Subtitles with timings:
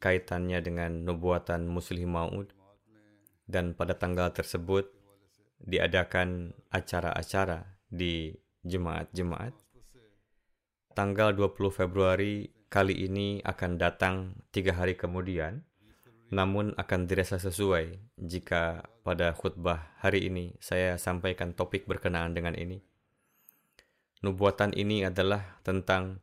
[0.00, 2.48] kaitannya dengan nubuatan Muslim Maud
[3.44, 4.88] dan pada tanggal tersebut
[5.60, 8.32] diadakan acara-acara di
[8.64, 9.52] jemaat-jemaat.
[10.96, 15.62] Tanggal 20 Februari kali ini akan datang tiga hari kemudian
[16.30, 22.78] namun akan dirasa sesuai jika pada khutbah hari ini saya sampaikan topik berkenaan dengan ini.
[24.22, 26.22] Nubuatan ini adalah tentang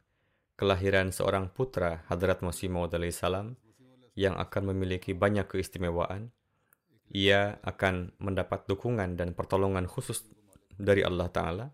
[0.55, 3.59] kelahiran seorang putra Hadrat Masih Maud salam
[4.17, 6.33] yang akan memiliki banyak keistimewaan.
[7.13, 10.25] Ia akan mendapat dukungan dan pertolongan khusus
[10.73, 11.65] dari Allah Ta'ala.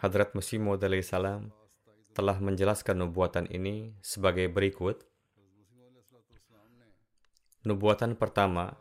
[0.00, 1.52] Hadrat Masih Maud salam
[2.16, 5.04] telah menjelaskan nubuatan ini sebagai berikut.
[7.68, 8.72] Nubuatan pertama,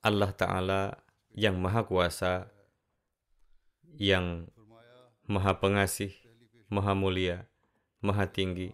[0.00, 0.96] Allah Ta'ala
[1.36, 2.48] yang Maha Kuasa,
[4.00, 4.48] yang
[5.28, 6.16] Maha Pengasih,
[6.72, 7.44] Maha Mulia,
[8.00, 8.72] Maha Tinggi,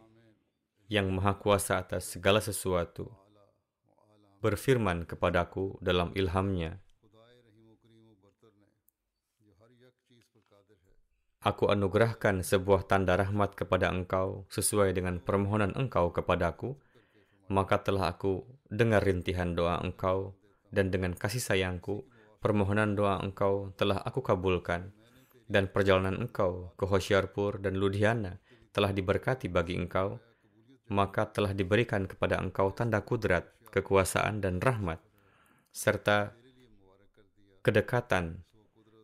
[0.86, 3.23] yang Maha Kuasa atas segala sesuatu,
[4.44, 6.84] berfirman kepadaku dalam ilhamnya,
[11.44, 16.76] Aku anugerahkan sebuah tanda rahmat kepada engkau sesuai dengan permohonan engkau kepadaku,
[17.52, 20.32] maka telah aku dengar rintihan doa engkau,
[20.72, 22.08] dan dengan kasih sayangku,
[22.40, 24.96] permohonan doa engkau telah aku kabulkan,
[25.44, 28.40] dan perjalanan engkau ke Hoshiarpur dan Ludhiana
[28.72, 30.16] telah diberkati bagi engkau,
[30.88, 33.44] maka telah diberikan kepada engkau tanda kudrat,
[33.74, 35.02] kekuasaan, dan rahmat,
[35.74, 36.30] serta
[37.66, 38.46] kedekatan,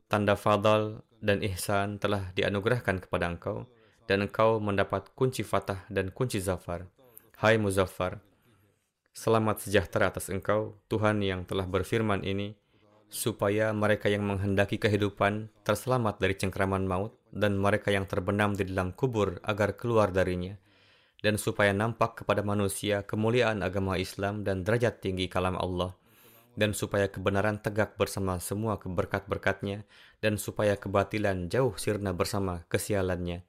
[0.06, 3.66] tanda fadal, dan ihsan telah dianugerahkan kepada engkau,
[4.06, 6.86] dan engkau mendapat kunci fatah dan kunci zafar.
[7.42, 8.22] Hai Muzaffar,
[9.10, 12.54] selamat sejahtera atas engkau, Tuhan yang telah berfirman ini,
[13.10, 18.94] supaya mereka yang menghendaki kehidupan terselamat dari cengkraman maut, dan mereka yang terbenam di dalam
[18.94, 20.54] kubur agar keluar darinya,
[21.20, 25.97] dan supaya nampak kepada manusia kemuliaan agama Islam dan derajat tinggi kalam Allah,
[26.56, 29.84] dan supaya kebenaran tegak bersama semua keberkat-berkatnya,
[30.25, 33.44] dan supaya kebatilan jauh sirna bersama kesialannya,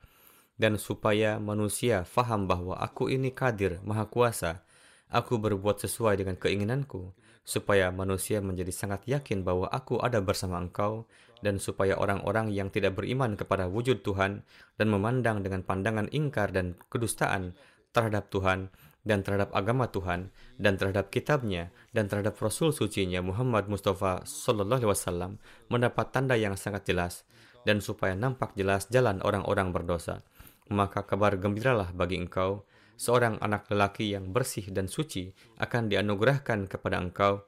[0.60, 4.64] dan supaya manusia faham bahwa aku ini kadir, maha kuasa,
[5.12, 7.12] aku berbuat sesuai dengan keinginanku,
[7.44, 11.06] supaya manusia menjadi sangat yakin bahwa aku ada bersama engkau,
[11.44, 14.46] dan supaya orang-orang yang tidak beriman kepada wujud Tuhan
[14.78, 17.58] dan memandang dengan pandangan ingkar dan kedustaan
[17.92, 20.30] terhadap Tuhan, dan terhadap agama Tuhan
[20.62, 25.32] dan terhadap kitabnya dan terhadap Rasul sucinya Muhammad Mustafa Sallallahu Alaihi Wasallam
[25.74, 27.26] mendapat tanda yang sangat jelas
[27.66, 30.22] dan supaya nampak jelas jalan orang-orang berdosa.
[30.70, 32.64] Maka kabar gembiralah bagi engkau
[32.98, 37.46] seorang anak lelaki yang bersih dan suci akan dianugerahkan kepada engkau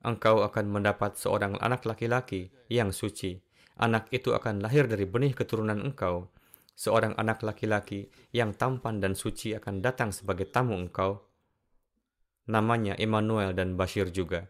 [0.00, 3.38] engkau akan mendapat seorang anak laki-laki yang suci
[3.80, 6.30] anak itu akan lahir dari benih keturunan engkau
[6.80, 11.20] seorang anak laki-laki yang tampan dan suci akan datang sebagai tamu engkau.
[12.48, 14.48] Namanya Immanuel dan Bashir juga.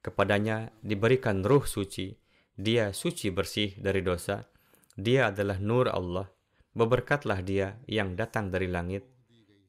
[0.00, 2.16] Kepadanya diberikan ruh suci.
[2.56, 4.48] Dia suci bersih dari dosa.
[4.96, 6.32] Dia adalah nur Allah.
[6.72, 9.04] Beberkatlah dia yang datang dari langit.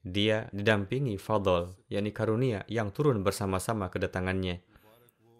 [0.08, 4.64] Dia didampingi fadl, yakni karunia yang turun bersama-sama kedatangannya.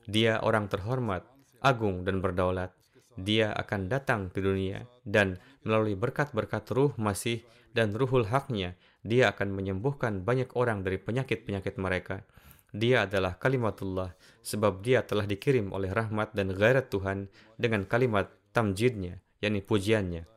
[0.04, 1.24] Dia orang terhormat,
[1.64, 2.76] agung dan berdaulat
[3.18, 7.42] dia akan datang ke dunia dan melalui berkat-berkat ruh masih
[7.74, 12.22] dan ruhul haknya, dia akan menyembuhkan banyak orang dari penyakit-penyakit mereka
[12.70, 14.14] Dia adalah kalimatullah
[14.46, 20.28] sebab dia telah dikirim oleh rahmat dan gairat Tuhan dengan kalimat tamjidnya, yakni pujiannya.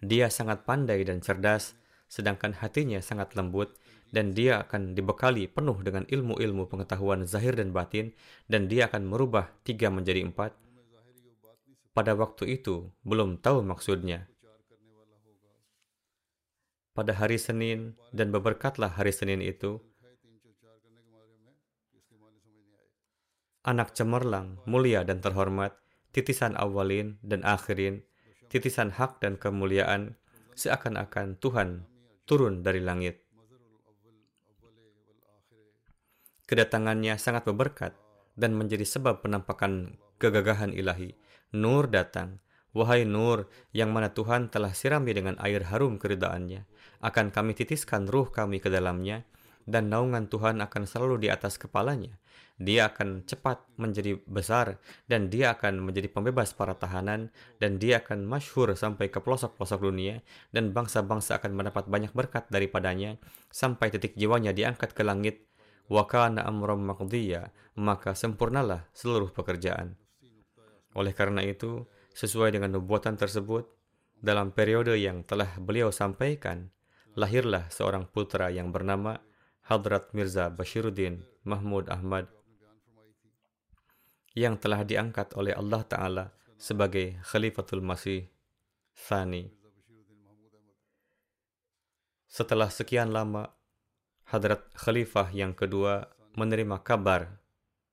[0.00, 1.76] Dia sangat pandai dan cerdas,
[2.10, 3.78] sedangkan hatinya sangat lembut,
[4.10, 8.10] dan dia akan dibekali penuh dengan ilmu-ilmu pengetahuan zahir dan batin,
[8.50, 10.50] dan dia akan merubah tiga menjadi empat.
[11.94, 14.26] Pada waktu itu, belum tahu maksudnya.
[16.90, 19.78] Pada hari Senin, dan berberkatlah hari Senin itu,
[23.62, 25.78] anak cemerlang, mulia dan terhormat,
[26.10, 28.02] titisan awalin dan akhirin,
[28.50, 30.18] titisan hak dan kemuliaan,
[30.58, 31.86] seakan-akan Tuhan
[32.30, 33.26] turun dari langit.
[36.46, 37.98] Kedatangannya sangat berberkat
[38.38, 41.18] dan menjadi sebab penampakan kegagahan ilahi.
[41.58, 42.38] Nur datang.
[42.70, 46.70] Wahai Nur, yang mana Tuhan telah sirami dengan air harum keridaannya,
[47.02, 49.26] akan kami titiskan ruh kami ke dalamnya,
[49.66, 52.14] dan naungan Tuhan akan selalu di atas kepalanya
[52.60, 54.76] dia akan cepat menjadi besar
[55.08, 60.20] dan dia akan menjadi pembebas para tahanan dan dia akan masyhur sampai ke pelosok-pelosok dunia
[60.52, 63.16] dan bangsa-bangsa akan mendapat banyak berkat daripadanya
[63.48, 65.48] sampai titik jiwanya diangkat ke langit.
[65.88, 67.48] Wa kana amram maqdiya
[67.80, 69.96] maka sempurnalah seluruh pekerjaan.
[70.92, 73.72] Oleh karena itu sesuai dengan nubuatan tersebut
[74.20, 76.68] dalam periode yang telah beliau sampaikan
[77.16, 79.16] lahirlah seorang putra yang bernama
[79.64, 82.39] Hadrat Mirza Bashiruddin Mahmud Ahmad
[84.36, 86.24] yang telah diangkat oleh Allah Ta'ala
[86.60, 88.28] sebagai Khalifatul Masih
[88.94, 89.50] Thani.
[92.30, 93.50] Setelah sekian lama,
[94.30, 96.06] Hadrat Khalifah yang kedua
[96.38, 97.42] menerima kabar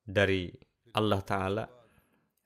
[0.05, 0.53] dari
[0.93, 1.65] Allah Ta'ala,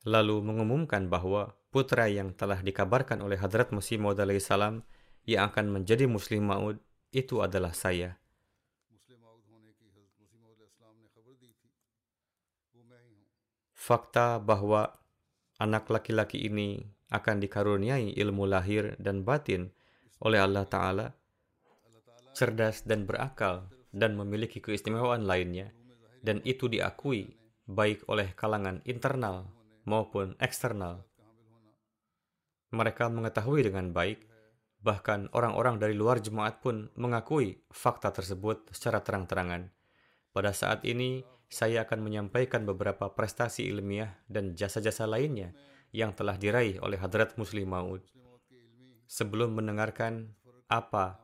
[0.07, 4.87] lalu mengumumkan bahwa putra yang telah dikabarkan oleh Hadrat Masih Maud salam
[5.27, 6.79] yang akan menjadi Muslim Maud
[7.11, 8.20] itu adalah saya.
[13.81, 14.93] Fakta bahwa
[15.57, 19.73] anak laki-laki ini akan dikaruniai ilmu lahir dan batin
[20.21, 21.07] oleh Allah Ta'ala,
[22.37, 25.73] cerdas dan berakal, dan memiliki keistimewaan lainnya,
[26.21, 27.33] dan itu diakui
[27.65, 29.49] baik oleh kalangan internal
[29.89, 31.01] maupun eksternal.
[32.69, 34.29] Mereka mengetahui dengan baik,
[34.85, 39.73] bahkan orang-orang dari luar jemaat pun mengakui fakta tersebut secara terang-terangan.
[40.31, 45.51] Pada saat ini, saya akan menyampaikan beberapa prestasi ilmiah dan jasa-jasa lainnya
[45.91, 47.99] yang telah diraih oleh Hadrat Muslim Maud.
[49.11, 50.31] Sebelum mendengarkan
[50.71, 51.19] apa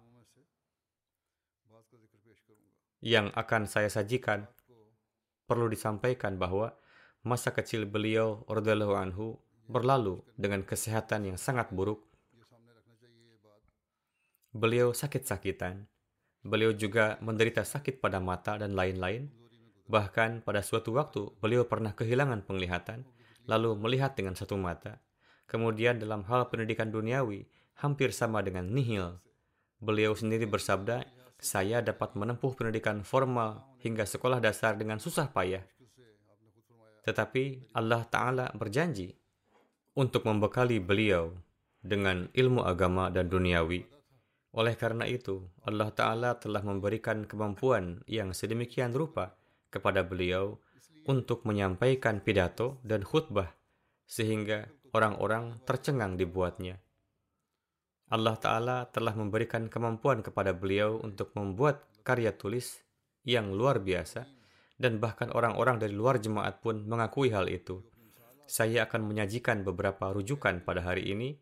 [3.00, 4.44] yang akan saya sajikan,
[5.47, 6.75] perlu disampaikan bahwa
[7.23, 9.39] masa kecil beliau radhiyallahu anhu
[9.71, 12.03] berlalu dengan kesehatan yang sangat buruk.
[14.51, 15.88] Beliau sakit-sakitan.
[16.44, 19.46] Beliau juga menderita sakit pada mata dan lain-lain
[19.88, 23.07] Bahkan pada suatu waktu beliau pernah kehilangan penglihatan,
[23.48, 25.00] lalu melihat dengan satu mata.
[25.48, 27.48] Kemudian dalam hal pendidikan duniawi,
[27.80, 29.16] hampir sama dengan nihil.
[29.80, 31.07] Beliau sendiri bersabda,
[31.39, 35.63] saya dapat menempuh pendidikan formal hingga sekolah dasar dengan susah payah.
[37.07, 39.16] Tetapi Allah Ta'ala berjanji
[39.95, 41.31] untuk membekali beliau
[41.80, 43.88] dengan ilmu agama dan duniawi.
[44.51, 49.37] Oleh karena itu, Allah Ta'ala telah memberikan kemampuan yang sedemikian rupa
[49.69, 50.59] kepada beliau
[51.07, 53.56] untuk menyampaikan pidato dan khutbah
[54.07, 56.80] sehingga orang-orang tercengang dibuatnya.
[58.07, 62.80] Allah Ta'ala telah memberikan kemampuan kepada beliau untuk membuat karya tulis
[63.28, 64.24] yang luar biasa
[64.80, 67.83] dan bahkan orang-orang dari luar jemaat pun mengakui hal itu.
[68.47, 71.36] Saya akan menyajikan beberapa rujukan pada hari ini.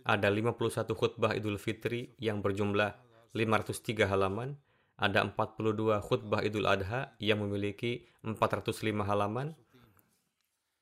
[0.09, 2.97] ada 51 khutbah Idul Fitri yang berjumlah
[3.37, 4.57] 503 halaman,
[4.97, 9.53] ada 42 khutbah Idul Adha yang memiliki 405 halaman,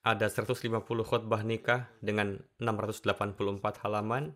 [0.08, 4.32] ada 150 khutbah nikah dengan 684 halaman,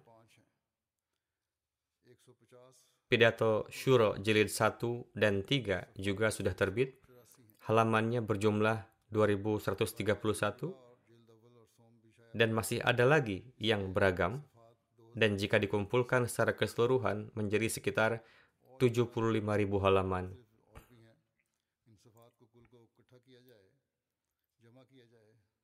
[3.08, 7.00] pidato Syuro jilid 1 dan 3 juga sudah terbit.
[7.62, 10.72] Halamannya berjumlah 2131
[12.32, 14.44] dan masih ada lagi yang beragam
[15.12, 18.24] dan jika dikumpulkan secara keseluruhan menjadi sekitar
[18.80, 19.12] 75.000
[19.84, 20.32] halaman.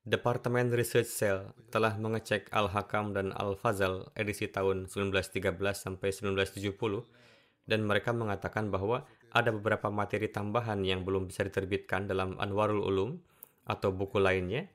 [0.07, 6.71] Departemen Research Cell telah mengecek Al-Hakam dan Al-Fazal edisi tahun 1913 sampai 1970
[7.67, 9.03] dan mereka mengatakan bahwa
[9.35, 13.19] ada beberapa materi tambahan yang belum bisa diterbitkan dalam Anwarul Ulum
[13.67, 14.71] atau buku lainnya.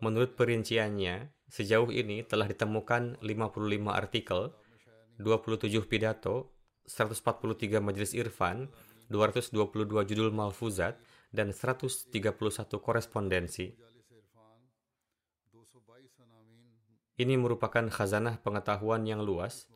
[0.00, 4.56] Menurut perinciannya, sejauh ini telah ditemukan 55 artikel,
[5.20, 6.56] 27 pidato,
[6.88, 8.72] 143 majelis irfan,
[9.12, 10.96] 222 judul malfuzat,
[11.28, 12.08] dan 131
[12.80, 13.76] korespondensi.
[17.20, 19.68] Ini merupakan khazanah pengetahuan yang luas.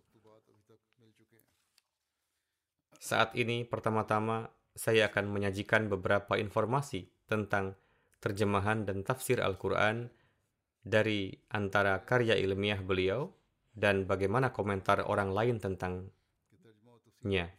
[2.96, 7.76] Saat ini, pertama-tama saya akan menyajikan beberapa informasi tentang
[8.24, 10.08] terjemahan dan tafsir Al-Quran
[10.80, 13.28] dari antara karya ilmiah beliau
[13.76, 17.52] dan bagaimana komentar orang lain tentangnya.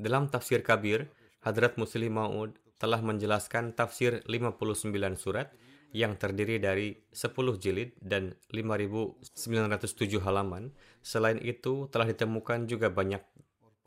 [0.00, 1.12] Dalam tafsir kabir,
[1.44, 5.52] Hadrat Muslim Maud telah menjelaskan tafsir 59 surat
[5.92, 10.72] yang terdiri dari 10 jilid dan 5.907 halaman.
[11.00, 13.24] Selain itu, telah ditemukan juga banyak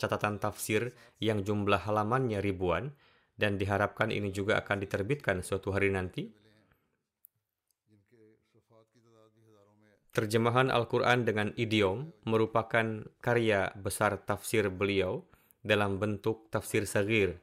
[0.01, 2.95] catatan tafsir yang jumlah halamannya ribuan
[3.39, 6.27] dan diharapkan ini juga akan diterbitkan suatu hari nanti.
[10.11, 15.23] Terjemahan Al-Quran dengan idiom merupakan karya besar tafsir beliau
[15.63, 17.39] dalam bentuk tafsir sagir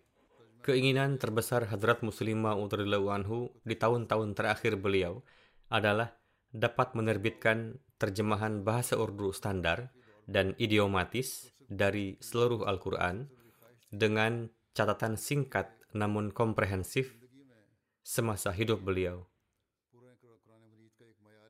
[0.67, 5.23] Keinginan terbesar Hadrat Muslim Ma'ud anhu di tahun-tahun terakhir beliau
[5.71, 6.11] adalah
[6.51, 9.95] dapat menerbitkan terjemahan bahasa Urdu standar
[10.27, 13.31] dan idiomatis dari seluruh Al-Quran
[13.95, 17.17] dengan catatan singkat namun komprehensif
[18.05, 19.27] semasa hidup beliau.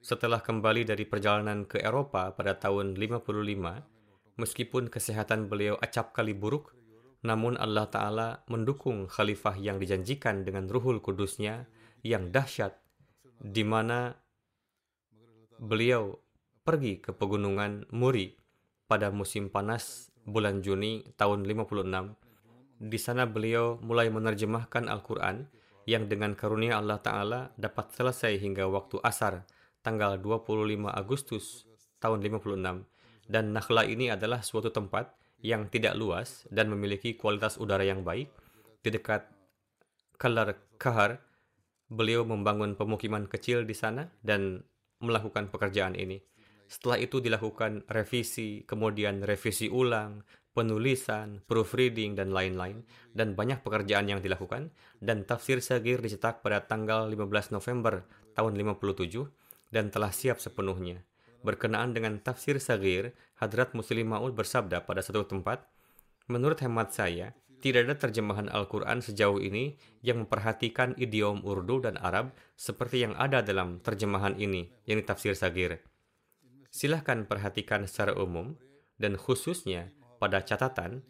[0.00, 6.70] Setelah kembali dari perjalanan ke Eropa pada tahun 55, meskipun kesehatan beliau acap kali buruk,
[7.26, 11.66] namun Allah Ta'ala mendukung khalifah yang dijanjikan dengan ruhul kudusnya
[12.06, 12.78] yang dahsyat,
[13.42, 14.14] di mana
[15.58, 16.22] beliau
[16.62, 18.38] pergi ke pegunungan Muri
[18.86, 22.25] pada musim panas bulan Juni tahun 56.
[22.76, 25.48] Di sana beliau mulai menerjemahkan Al-Quran
[25.88, 29.48] yang dengan karunia Allah Ta'ala dapat selesai hingga waktu asar
[29.80, 31.64] tanggal 25 Agustus
[32.02, 32.84] tahun 56.
[33.26, 38.28] Dan Nakhla ini adalah suatu tempat yang tidak luas dan memiliki kualitas udara yang baik.
[38.84, 39.24] Di dekat
[40.20, 41.22] Kalar Kahar,
[41.88, 44.60] beliau membangun pemukiman kecil di sana dan
[45.00, 46.20] melakukan pekerjaan ini.
[46.66, 52.80] Setelah itu dilakukan revisi, kemudian revisi ulang, penulisan, proofreading, dan lain-lain,
[53.12, 54.72] dan banyak pekerjaan yang dilakukan,
[55.04, 59.28] dan tafsir Sagir dicetak pada tanggal 15 November tahun 57
[59.68, 61.04] dan telah siap sepenuhnya.
[61.44, 65.68] Berkenaan dengan tafsir Sagir, Hadrat Muslim Ma'ud bersabda pada satu tempat,
[66.26, 72.34] Menurut hemat saya, tidak ada terjemahan Al-Quran sejauh ini yang memperhatikan idiom Urdu dan Arab
[72.58, 75.84] seperti yang ada dalam terjemahan ini, yang tafsir Sagir.
[76.72, 78.58] Silahkan perhatikan secara umum,
[78.96, 81.04] dan khususnya pada catatan,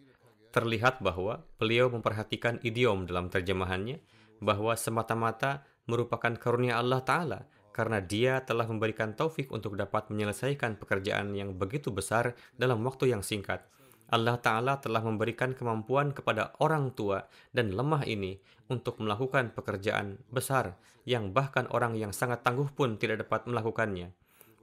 [0.50, 4.00] terlihat bahwa beliau memperhatikan idiom dalam terjemahannya,
[4.40, 7.40] bahwa semata-mata merupakan karunia Allah Ta'ala
[7.76, 13.20] karena dia telah memberikan taufik untuk dapat menyelesaikan pekerjaan yang begitu besar dalam waktu yang
[13.20, 13.68] singkat.
[14.06, 18.38] Allah Ta'ala telah memberikan kemampuan kepada orang tua dan lemah ini
[18.70, 24.14] untuk melakukan pekerjaan besar yang bahkan orang yang sangat tangguh pun tidak dapat melakukannya.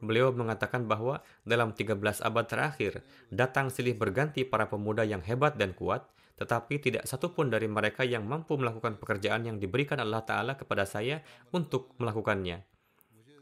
[0.04, 5.72] Beliau mengatakan bahwa dalam 13 abad terakhir, datang silih berganti para pemuda yang hebat dan
[5.72, 6.04] kuat,
[6.36, 11.24] tetapi tidak satupun dari mereka yang mampu melakukan pekerjaan yang diberikan Allah Ta'ala kepada saya
[11.56, 12.68] untuk melakukannya.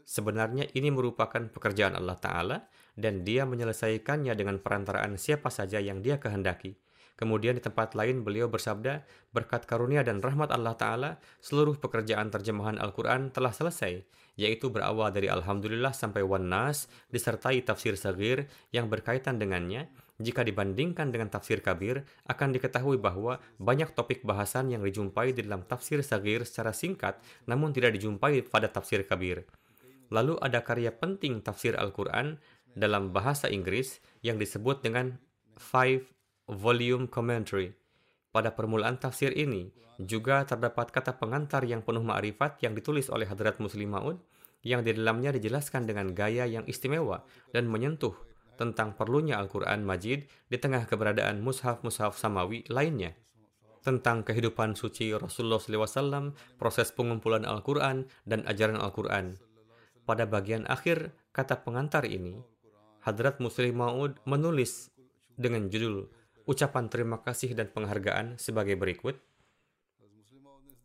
[0.06, 2.56] Sebenarnya ini merupakan pekerjaan Allah Ta'ala
[2.94, 6.78] dan dia menyelesaikannya dengan perantaraan siapa saja yang dia kehendaki.
[7.22, 12.82] Kemudian di tempat lain beliau bersabda, berkat karunia dan rahmat Allah Ta'ala, seluruh pekerjaan terjemahan
[12.82, 14.02] Al-Quran telah selesai,
[14.34, 19.86] yaitu berawal dari Alhamdulillah sampai Wan Nas, disertai tafsir sagir yang berkaitan dengannya,
[20.18, 25.62] jika dibandingkan dengan tafsir kabir, akan diketahui bahwa banyak topik bahasan yang dijumpai di dalam
[25.62, 29.46] tafsir sagir secara singkat, namun tidak dijumpai pada tafsir kabir.
[30.10, 32.42] Lalu ada karya penting tafsir Al-Quran
[32.74, 35.22] dalam bahasa Inggris yang disebut dengan
[35.54, 37.70] Five Volume Commentary.
[38.34, 39.70] Pada permulaan tafsir ini
[40.02, 44.18] juga terdapat kata pengantar yang penuh ma'rifat yang ditulis oleh Hadrat Muslim Ma'ud
[44.66, 47.22] yang di dalamnya dijelaskan dengan gaya yang istimewa
[47.54, 48.14] dan menyentuh
[48.58, 53.14] tentang perlunya Al-Quran Majid di tengah keberadaan mushaf-mushaf samawi lainnya
[53.82, 59.42] tentang kehidupan suci Rasulullah SAW, proses pengumpulan Al-Quran, dan ajaran Al-Quran.
[60.06, 62.38] Pada bagian akhir kata pengantar ini,
[63.02, 64.94] Hadrat Muslim Maud menulis
[65.34, 66.06] dengan judul
[66.46, 69.18] ucapan terima kasih dan penghargaan sebagai berikut.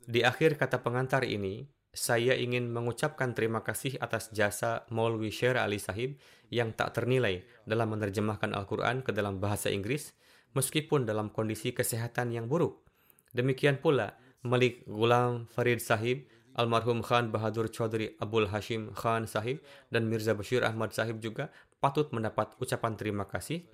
[0.08, 5.82] Di akhir kata pengantar ini, saya ingin mengucapkan terima kasih atas jasa Maulwi Sher Ali
[5.82, 6.22] Sahib
[6.54, 10.14] yang tak ternilai dalam menerjemahkan Al-Quran ke dalam bahasa Inggris
[10.54, 12.86] meskipun dalam kondisi kesehatan yang buruk.
[13.34, 20.06] Demikian pula Malik Ghulam Farid Sahib almarhum Khan Bahadur Chaudhry Abul Hashim Khan Sahib dan
[20.06, 23.66] Mirza Bashir Ahmad Sahib juga patut mendapat ucapan terima kasih.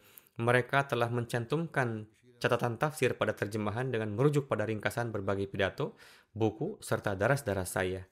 [0.41, 2.09] Mereka telah mencantumkan
[2.41, 5.95] catatan tafsir pada terjemahan dengan merujuk pada ringkasan berbagai pidato,
[6.33, 8.03] buku, serta daras-daras saya.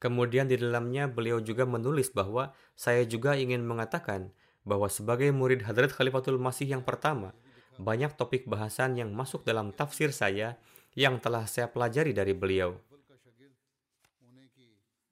[0.00, 4.32] Kemudian di dalamnya beliau juga menulis bahwa saya juga ingin mengatakan
[4.64, 7.36] bahwa sebagai murid Hadrat Khalifatul Masih yang pertama,
[7.76, 10.56] banyak topik bahasan yang masuk dalam tafsir saya
[10.96, 12.80] yang telah saya pelajari dari beliau.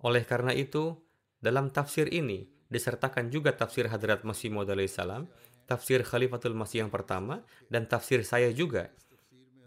[0.01, 0.97] Oleh karena itu,
[1.39, 5.31] dalam tafsir ini disertakan juga tafsir Hadrat Masih Maud salam,
[5.65, 7.43] tafsir Khalifatul Masih yang pertama,
[7.73, 8.93] dan tafsir saya juga.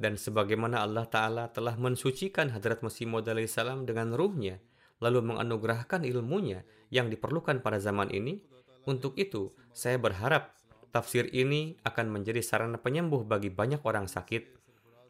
[0.01, 4.61] Dan sebagaimana Allah Ta'ala telah mensucikan Hadrat Masih Maud salam dengan ruhnya,
[5.01, 8.43] lalu menganugerahkan ilmunya yang diperlukan pada zaman ini,
[8.85, 10.57] untuk itu saya berharap
[10.91, 14.60] Tafsir ini akan menjadi sarana penyembuh bagi banyak orang sakit,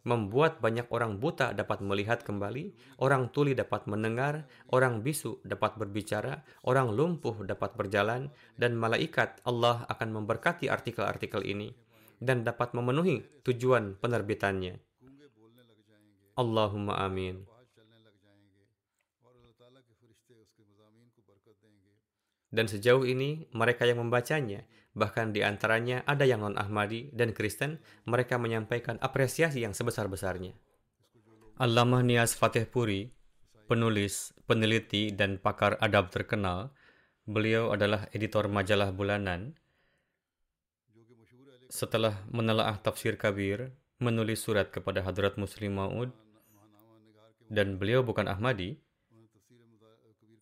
[0.02, 6.42] membuat banyak orang buta dapat melihat kembali, orang tuli dapat mendengar, orang bisu dapat berbicara,
[6.66, 11.70] orang lumpuh dapat berjalan, dan malaikat Allah akan memberkati artikel-artikel ini
[12.22, 14.78] dan dapat memenuhi tujuan penerbitannya.
[16.38, 17.50] Allahumma amin.
[22.52, 28.36] Dan sejauh ini, mereka yang membacanya Bahkan di antaranya ada yang non-Ahmadi dan Kristen, mereka
[28.36, 30.52] menyampaikan apresiasi yang sebesar-besarnya.
[31.62, 33.08] Allamah Nias Fatih Puri,
[33.72, 36.76] penulis, peneliti, dan pakar adab terkenal,
[37.24, 39.56] beliau adalah editor majalah bulanan.
[41.72, 43.72] Setelah menelaah tafsir kabir,
[44.04, 46.12] menulis surat kepada Hadrat Muslim Maud,
[47.48, 48.76] dan beliau bukan Ahmadi,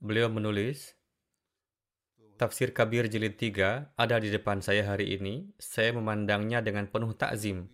[0.01, 0.97] beliau menulis,
[2.39, 5.51] Tafsir Kabir Jilid 3 ada di depan saya hari ini.
[5.59, 7.67] Saya memandangnya dengan penuh takzim.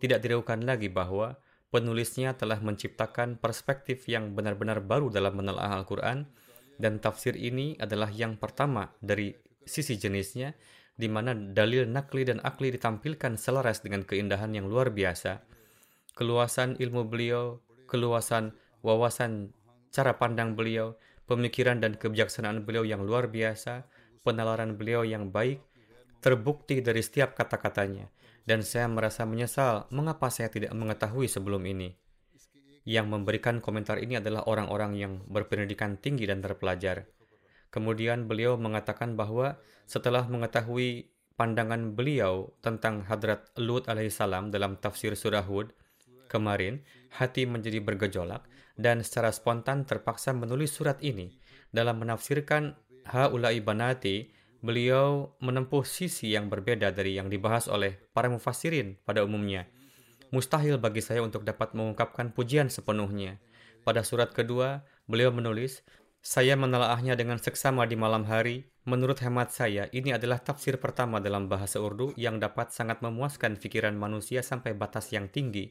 [0.00, 1.36] Tidak diragukan lagi bahwa
[1.68, 6.24] penulisnya telah menciptakan perspektif yang benar-benar baru dalam menelaah Al-Quran
[6.80, 9.36] dan tafsir ini adalah yang pertama dari
[9.68, 10.56] sisi jenisnya
[10.96, 15.44] di mana dalil nakli dan akli ditampilkan selaras dengan keindahan yang luar biasa.
[16.16, 19.52] Keluasan ilmu beliau, keluasan wawasan
[19.92, 20.96] cara pandang beliau,
[21.28, 23.84] pemikiran dan kebijaksanaan beliau yang luar biasa,
[24.26, 25.62] penalaran beliau yang baik
[26.18, 28.10] terbukti dari setiap kata-katanya,
[28.42, 31.94] dan saya merasa menyesal mengapa saya tidak mengetahui sebelum ini.
[32.82, 37.06] Yang memberikan komentar ini adalah orang-orang yang berpendidikan tinggi dan terpelajar.
[37.70, 45.46] Kemudian beliau mengatakan bahwa setelah mengetahui pandangan beliau tentang Hadrat Lut alaihissalam dalam tafsir surah
[45.46, 45.70] Hud
[46.26, 46.82] kemarin,
[47.14, 51.32] hati menjadi bergejolak dan secara spontan terpaksa menulis surat ini
[51.72, 54.26] dalam menafsirkan Haulai Banati,
[54.58, 59.70] beliau menempuh sisi yang berbeda dari yang dibahas oleh para mufassirin pada umumnya.
[60.34, 63.38] Mustahil bagi saya untuk dapat mengungkapkan pujian sepenuhnya.
[63.86, 65.86] Pada surat kedua, beliau menulis,
[66.18, 68.66] saya menelaahnya dengan seksama di malam hari.
[68.82, 73.94] Menurut hemat saya, ini adalah tafsir pertama dalam bahasa Urdu yang dapat sangat memuaskan pikiran
[73.94, 75.70] manusia sampai batas yang tinggi.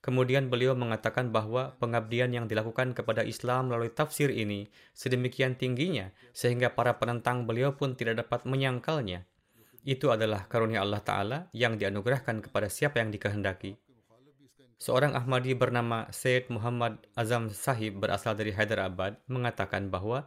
[0.00, 4.64] Kemudian beliau mengatakan bahwa pengabdian yang dilakukan kepada Islam melalui tafsir ini
[4.96, 9.28] sedemikian tingginya sehingga para penentang beliau pun tidak dapat menyangkalnya.
[9.84, 13.76] Itu adalah karunia Allah Ta'ala yang dianugerahkan kepada siapa yang dikehendaki.
[14.80, 20.24] Seorang Ahmadi bernama Said Muhammad Azam Sahib berasal dari Hyderabad mengatakan bahwa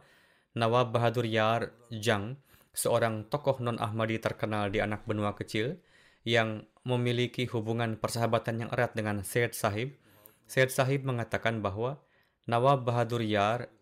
[0.54, 2.38] Nawab Bahadur Yar Jang,
[2.70, 5.82] seorang tokoh non-Ahmadi terkenal di anak benua kecil,
[6.22, 9.96] yang memiliki hubungan persahabatan yang erat dengan Syed Sahib,
[10.44, 11.98] Syed Sahib mengatakan bahwa
[12.44, 13.72] Nawab Bahadur Yar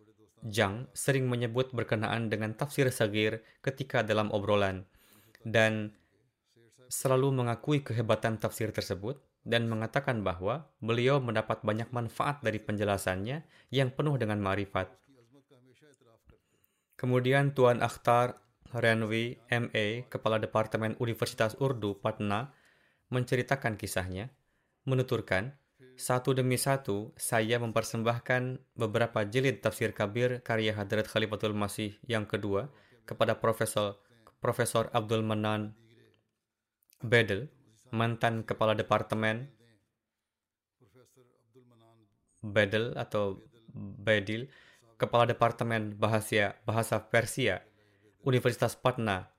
[0.43, 4.87] Jang sering menyebut berkenaan dengan tafsir sagir ketika dalam obrolan
[5.43, 5.95] dan
[6.87, 9.19] selalu mengakui kehebatan tafsir tersebut.
[9.43, 13.43] dan mengatakan bahwa beliau mendapat banyak manfaat dari penjelasannya
[13.75, 14.87] yang penuh dengan ma'rifat.
[16.95, 18.39] Kemudian Tuan Akhtar
[18.71, 22.55] Renwi, MA, Kepala Departemen Universitas Urdu, Patna,
[23.13, 24.33] menceritakan kisahnya,
[24.89, 25.53] menuturkan,
[26.01, 32.73] satu demi satu, saya mempersembahkan beberapa jilid tafsir kabir karya Hadrat Khalifatul Masih yang kedua
[33.05, 34.01] kepada Profesor
[34.41, 35.77] Profesor Abdul Manan
[37.05, 37.53] Bedel,
[37.93, 39.53] mantan kepala departemen
[42.43, 43.39] Bedel atau
[43.77, 44.51] Bedil,
[44.99, 47.63] kepala departemen bahasa bahasa Persia
[48.27, 49.31] Universitas Patna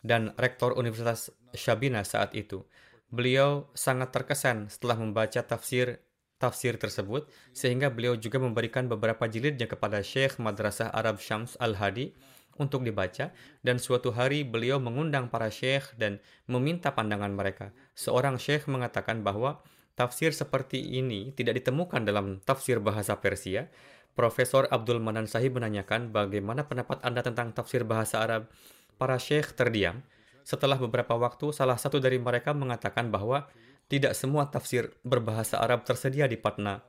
[0.00, 2.64] dan rektor Universitas Shabina saat itu.
[3.10, 6.02] Beliau sangat terkesan setelah membaca tafsir
[6.36, 7.24] tafsir tersebut
[7.56, 12.12] sehingga beliau juga memberikan beberapa jilidnya kepada Syekh Madrasah Arab Syams Al-Hadi
[12.60, 17.72] untuk dibaca dan suatu hari beliau mengundang para syekh dan meminta pandangan mereka.
[17.92, 19.60] Seorang syekh mengatakan bahwa
[19.96, 23.68] tafsir seperti ini tidak ditemukan dalam tafsir bahasa Persia.
[24.16, 28.48] Profesor Abdul Manan Sahib menanyakan bagaimana pendapat Anda tentang tafsir bahasa Arab.
[28.96, 30.00] Para syekh terdiam.
[30.46, 33.50] Setelah beberapa waktu, salah satu dari mereka mengatakan bahwa
[33.90, 36.86] tidak semua tafsir berbahasa Arab tersedia di Patna.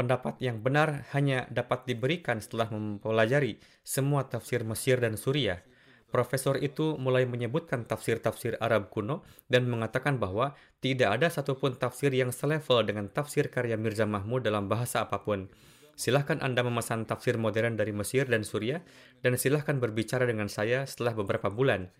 [0.00, 5.60] Pendapat yang benar hanya dapat diberikan setelah mempelajari semua tafsir Mesir dan Suriah.
[6.08, 12.32] Profesor itu mulai menyebutkan tafsir-tafsir Arab kuno dan mengatakan bahwa tidak ada satupun tafsir yang
[12.32, 15.52] selevel dengan tafsir karya Mirza Mahmud dalam bahasa apa pun.
[16.00, 18.80] Silahkan Anda memesan tafsir modern dari Mesir dan Suriah,
[19.20, 21.92] dan silahkan berbicara dengan saya setelah beberapa bulan.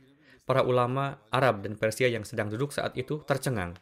[0.51, 3.79] Para ulama Arab dan Persia yang sedang duduk saat itu tercengang.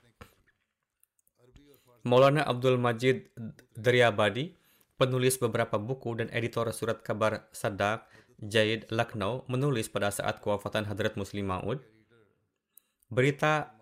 [2.05, 3.33] Maulana Abdul Majid
[3.73, 4.53] Daryabadi,
[5.01, 8.05] penulis beberapa buku dan editor surat kabar Sadak
[8.37, 11.81] Jaid Lucknow, menulis pada saat kewafatan Hadrat Muslim Maud.
[13.09, 13.73] Berita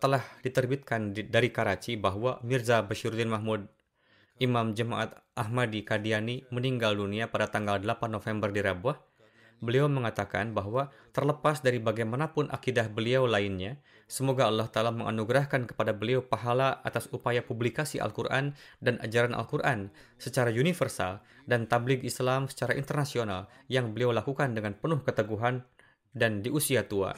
[0.00, 3.68] telah diterbitkan dari Karachi bahwa Mirza Bashiruddin Mahmud,
[4.40, 9.09] Imam Jemaat Ahmadi Kadiani, meninggal dunia pada tanggal 8 November di Rabuah.
[9.60, 13.76] Beliau mengatakan bahwa terlepas dari bagaimanapun akidah beliau lainnya,
[14.10, 20.50] Semoga Allah Ta'ala menganugerahkan kepada beliau pahala atas upaya publikasi Al-Quran dan ajaran Al-Quran secara
[20.50, 25.62] universal dan tabligh Islam secara internasional yang beliau lakukan dengan penuh keteguhan
[26.10, 27.14] dan di usia tua.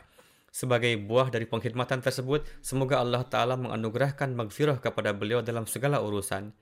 [0.53, 6.53] Sebagai buah dari pengkhidmatan tersebut, semoga Allah Ta'ala menganugerahkan magfirah kepada beliau dalam segala urusan.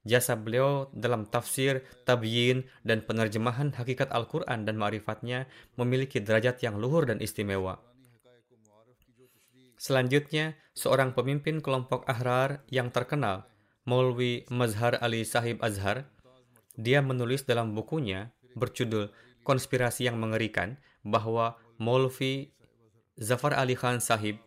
[0.00, 5.44] Jasa beliau dalam tafsir, tabyin, dan penerjemahan hakikat Al-Quran dan ma'rifatnya
[5.76, 7.76] memiliki derajat yang luhur dan istimewa.
[9.76, 13.48] Selanjutnya, seorang pemimpin kelompok Ahrar yang terkenal,
[13.84, 16.08] Maulwi Mazhar Ali Sahib Azhar,
[16.76, 22.52] dia menulis dalam bukunya berjudul Konspirasi yang Mengerikan bahwa Maulvi
[23.16, 24.40] Zafar Ali Khan Sahib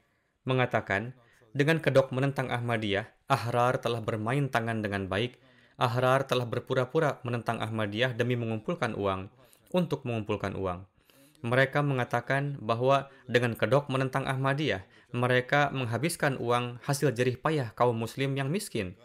[0.46, 1.18] mengatakan,
[1.54, 5.38] dengan kedok menentang Ahmadiyah, Ahrar telah bermain tangan dengan baik.
[5.80, 9.30] Ahrar telah berpura-pura menentang Ahmadiyah demi mengumpulkan uang,
[9.74, 10.86] untuk mengumpulkan uang.
[11.44, 18.34] Mereka mengatakan bahwa dengan kedok menentang Ahmadiyah, mereka menghabiskan uang hasil jerih payah kaum muslim
[18.38, 18.96] yang miskin.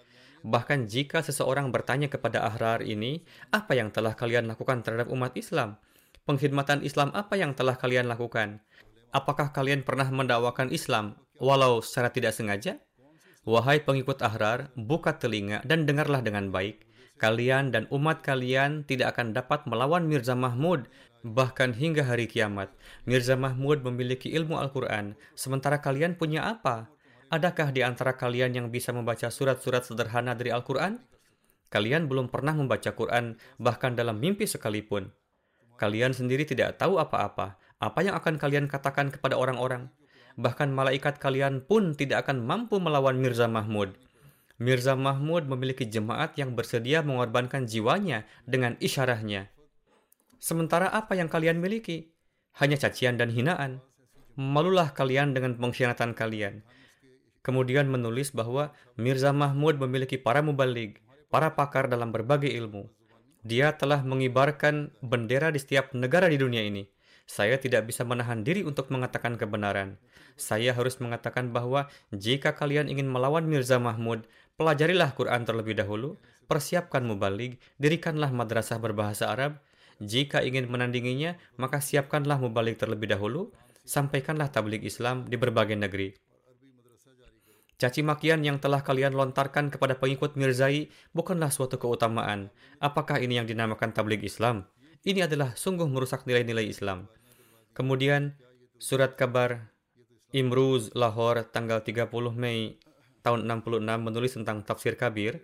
[0.47, 5.83] Bahkan jika seseorang bertanya kepada Ahrar ini, apa yang telah kalian lakukan terhadap umat Islam?
[6.31, 8.63] Pengkhidmatan Islam apa yang telah kalian lakukan?
[9.11, 12.79] Apakah kalian pernah mendakwakan Islam walau secara tidak sengaja?
[13.49, 16.85] Wahai pengikut Ahrar, buka telinga dan dengarlah dengan baik.
[17.17, 20.87] Kalian dan umat kalian tidak akan dapat melawan Mirza Mahmud
[21.27, 22.71] Bahkan hingga hari kiamat,
[23.03, 26.95] Mirza Mahmud memiliki ilmu Al-Quran, sementara kalian punya apa?
[27.27, 31.03] Adakah di antara kalian yang bisa membaca surat-surat sederhana dari Al-Quran?
[31.75, 35.11] Kalian belum pernah membaca Quran, bahkan dalam mimpi sekalipun.
[35.75, 37.59] Kalian sendiri tidak tahu apa-apa.
[37.83, 39.91] Apa yang akan kalian katakan kepada orang-orang?
[40.39, 43.99] Bahkan malaikat kalian pun tidak akan mampu melawan Mirza Mahmud.
[44.63, 49.51] Mirza Mahmud memiliki jemaat yang bersedia mengorbankan jiwanya dengan isyarahnya.
[50.39, 52.15] Sementara apa yang kalian miliki?
[52.63, 53.83] Hanya cacian dan hinaan.
[54.39, 56.63] Malulah kalian dengan pengkhianatan kalian.
[57.43, 62.87] Kemudian menulis bahwa Mirza Mahmud memiliki para mubalik, para pakar dalam berbagai ilmu.
[63.43, 66.87] Dia telah mengibarkan bendera di setiap negara di dunia ini.
[67.29, 70.01] Saya tidak bisa menahan diri untuk mengatakan kebenaran.
[70.41, 74.25] Saya harus mengatakan bahwa jika kalian ingin melawan Mirza Mahmud,
[74.57, 76.17] pelajarilah Quran terlebih dahulu,
[76.49, 79.61] persiapkan mubalik, dirikanlah madrasah berbahasa Arab,
[80.01, 83.53] jika ingin menandinginya, maka siapkanlah mubalik terlebih dahulu,
[83.85, 86.17] sampaikanlah tablik Islam di berbagai negeri.
[87.79, 92.51] Caci makian yang telah kalian lontarkan kepada pengikut Mirzai bukanlah suatu keutamaan.
[92.83, 94.67] Apakah ini yang dinamakan tablik Islam?
[95.07, 97.07] Ini adalah sungguh merusak nilai-nilai Islam.
[97.73, 98.37] Kemudian,
[98.79, 99.73] surat kabar
[100.31, 102.77] Imruz Lahore tanggal 30 Mei
[103.25, 105.41] tahun 66 menulis tentang tafsir kabir,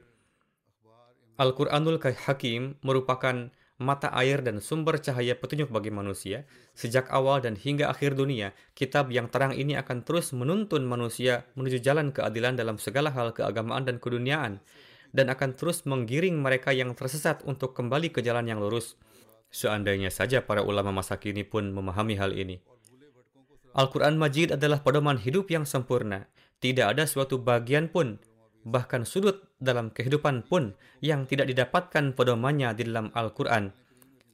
[1.35, 6.47] Al-Quranul Hakim merupakan mata air dan sumber cahaya petunjuk bagi manusia.
[6.79, 11.83] Sejak awal dan hingga akhir dunia, kitab yang terang ini akan terus menuntun manusia menuju
[11.83, 14.63] jalan keadilan dalam segala hal keagamaan dan keduniaan,
[15.11, 18.95] dan akan terus menggiring mereka yang tersesat untuk kembali ke jalan yang lurus.
[19.55, 22.59] Seandainya saja para ulama masa kini pun memahami hal ini.
[23.71, 26.27] Al-Quran Majid adalah pedoman hidup yang sempurna.
[26.59, 28.19] Tidak ada suatu bagian pun
[28.65, 30.73] bahkan sudut dalam kehidupan pun
[31.05, 33.71] yang tidak didapatkan pedomannya di dalam Al-Quran.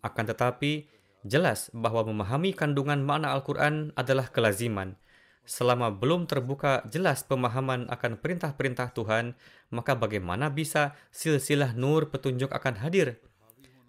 [0.01, 0.87] Akan tetapi,
[1.27, 4.97] jelas bahwa memahami kandungan makna Al-Quran adalah kelaziman.
[5.45, 9.35] Selama belum terbuka jelas pemahaman akan perintah-perintah Tuhan,
[9.75, 13.19] maka bagaimana bisa silsilah nur petunjuk akan hadir?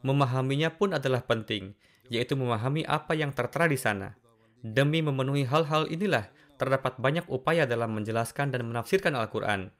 [0.01, 1.77] Memahaminya pun adalah penting,
[2.09, 4.17] yaitu memahami apa yang tertera di sana.
[4.61, 9.73] Demi memenuhi hal-hal inilah, terdapat banyak upaya dalam menjelaskan dan menafsirkan Al-Quran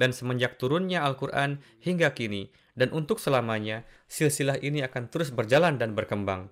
[0.00, 5.92] dan semenjak turunnya Al-Quran hingga kini dan untuk selamanya, silsilah ini akan terus berjalan dan
[5.92, 6.48] berkembang.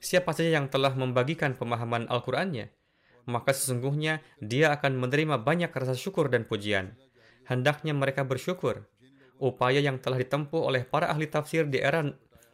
[0.00, 2.72] Siapa saja yang telah membagikan pemahaman Al-Qurannya,
[3.28, 6.96] maka sesungguhnya dia akan menerima banyak rasa syukur dan pujian.
[7.44, 8.88] Hendaknya mereka bersyukur.
[9.36, 12.00] Upaya yang telah ditempuh oleh para ahli tafsir di era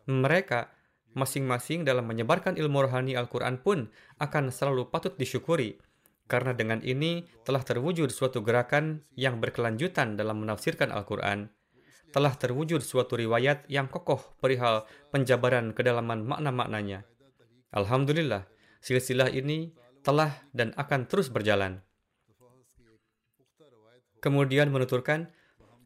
[0.08, 0.72] mereka
[1.12, 5.76] masing-masing dalam menyebarkan ilmu rohani Al-Quran pun akan selalu patut disyukuri
[6.32, 11.52] karena dengan ini telah terwujud suatu gerakan yang berkelanjutan dalam menafsirkan Al-Quran.
[12.12, 17.04] Telah terwujud suatu riwayat yang kokoh perihal penjabaran kedalaman makna-maknanya.
[17.72, 18.48] Alhamdulillah,
[18.80, 19.72] silsilah ini
[20.04, 21.80] telah dan akan terus berjalan.
[24.20, 25.32] Kemudian menuturkan,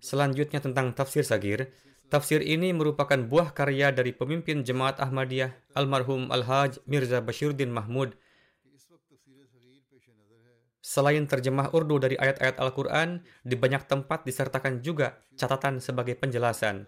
[0.02, 1.72] selanjutnya tentang tafsir sagir,
[2.09, 8.14] tafsir ini merupakan buah karya dari pemimpin Jemaat Ahmadiyah, almarhum Al-Haj Mirza Bashiruddin Mahmud,
[10.87, 16.87] Selain terjemah Urdu dari ayat-ayat Al-Quran, di banyak tempat disertakan juga catatan sebagai penjelasan.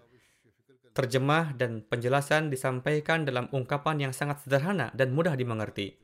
[0.95, 5.99] Terjemah dan penjelasan disampaikan dalam ungkapan yang sangat sederhana dan mudah dimengerti.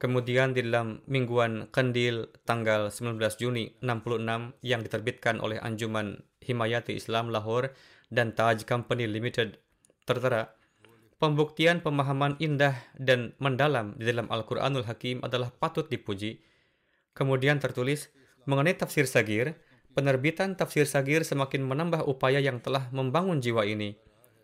[0.00, 7.28] Kemudian di dalam mingguan Kendil tanggal 19 Juni 66 yang diterbitkan oleh Anjuman Himayati Islam
[7.28, 7.76] Lahore
[8.12, 9.56] dan Taj Company Limited
[10.04, 10.52] tertera,
[11.16, 16.44] pembuktian pemahaman indah dan mendalam di dalam Al-Quranul Hakim adalah patut dipuji,
[17.12, 18.08] Kemudian tertulis,
[18.48, 19.52] mengenai tafsir sagir,
[19.92, 24.00] penerbitan tafsir sagir semakin menambah upaya yang telah membangun jiwa ini.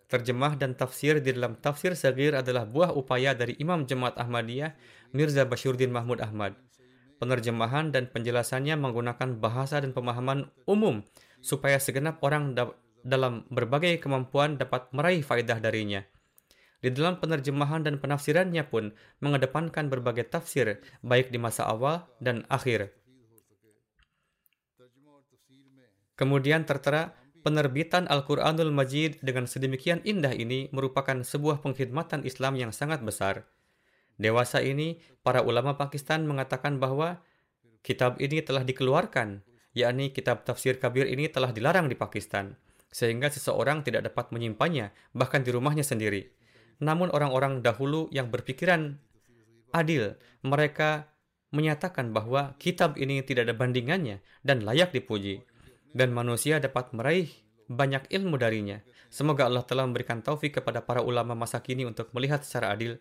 [0.09, 4.72] Terjemah dan tafsir di dalam tafsir sagir adalah buah upaya dari Imam Jemaat Ahmadiyah
[5.12, 6.57] Mirza Bashiruddin Mahmud Ahmad.
[7.20, 11.04] Penerjemahan dan penjelasannya menggunakan bahasa dan pemahaman umum
[11.40, 16.02] supaya segenap orang da dalam berbagai kemampuan dapat meraih faedah darinya.
[16.78, 22.94] Di dalam penerjemahan dan penafsirannya pun mengedepankan berbagai tafsir, baik di masa awal dan akhir.
[26.14, 33.02] Kemudian tertera, penerbitan Al-Quranul Majid dengan sedemikian indah ini merupakan sebuah pengkhidmatan Islam yang sangat
[33.02, 33.46] besar.
[34.18, 37.22] Dewasa ini, para ulama Pakistan mengatakan bahwa
[37.87, 39.46] kitab ini telah dikeluarkan,
[39.78, 42.58] yakni kitab tafsir kabir ini telah dilarang di Pakistan,
[42.88, 46.33] sehingga seseorang tidak dapat menyimpannya, bahkan di rumahnya sendiri.
[46.81, 48.96] Namun orang-orang dahulu yang berpikiran
[49.74, 51.12] adil, mereka
[51.51, 55.44] menyatakan bahwa kitab ini tidak ada bandingannya dan layak dipuji.
[55.88, 57.33] Dan manusia dapat meraih
[57.68, 58.81] banyak ilmu darinya.
[59.09, 63.01] Semoga Allah telah memberikan taufik kepada para ulama masa kini untuk melihat secara adil.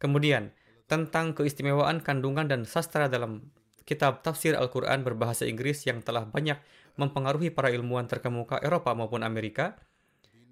[0.00, 0.52] Kemudian,
[0.88, 3.52] tentang keistimewaan kandungan dan sastra dalam
[3.84, 6.56] kitab tafsir Al-Quran berbahasa Inggris yang telah banyak
[6.96, 9.78] mempengaruhi para ilmuwan terkemuka Eropa maupun Amerika,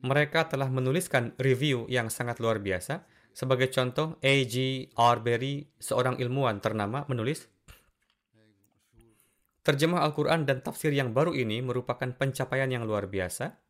[0.03, 3.07] mereka telah menuliskan review yang sangat luar biasa.
[3.33, 4.89] Sebagai contoh, A.G.
[4.99, 7.49] Arbery, seorang ilmuwan ternama, menulis,
[9.63, 13.63] Terjemah Al-Quran dan tafsir yang baru ini merupakan pencapaian yang luar biasa.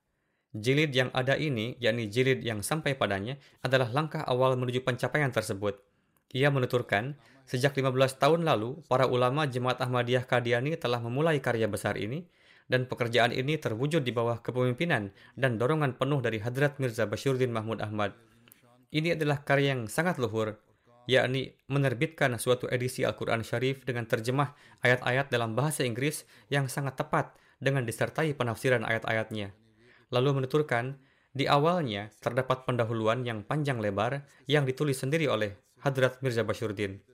[0.56, 5.84] Jilid yang ada ini, yakni jilid yang sampai padanya, adalah langkah awal menuju pencapaian tersebut.
[6.32, 12.00] Ia menuturkan, sejak 15 tahun lalu, para ulama Jemaat Ahmadiyah Kadiani telah memulai karya besar
[12.00, 12.24] ini,
[12.72, 17.84] dan pekerjaan ini terwujud di bawah kepemimpinan dan dorongan penuh dari Hadrat Mirza Bashiruddin Mahmud
[17.84, 18.16] Ahmad.
[18.88, 20.56] Ini adalah karya yang sangat luhur,
[21.04, 27.36] yakni menerbitkan suatu edisi Al-Quran Syarif dengan terjemah ayat-ayat dalam bahasa Inggris yang sangat tepat
[27.60, 29.52] dengan disertai penafsiran ayat-ayatnya.
[30.08, 30.96] Lalu menuturkan,
[31.32, 37.11] di awalnya terdapat pendahuluan yang panjang lebar yang ditulis sendiri oleh Hadrat Mirza Bashiruddin.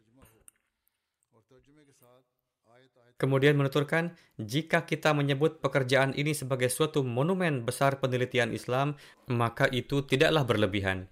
[3.18, 8.94] Kemudian menuturkan, jika kita menyebut pekerjaan ini sebagai suatu monumen besar penelitian Islam,
[9.26, 11.10] maka itu tidaklah berlebihan.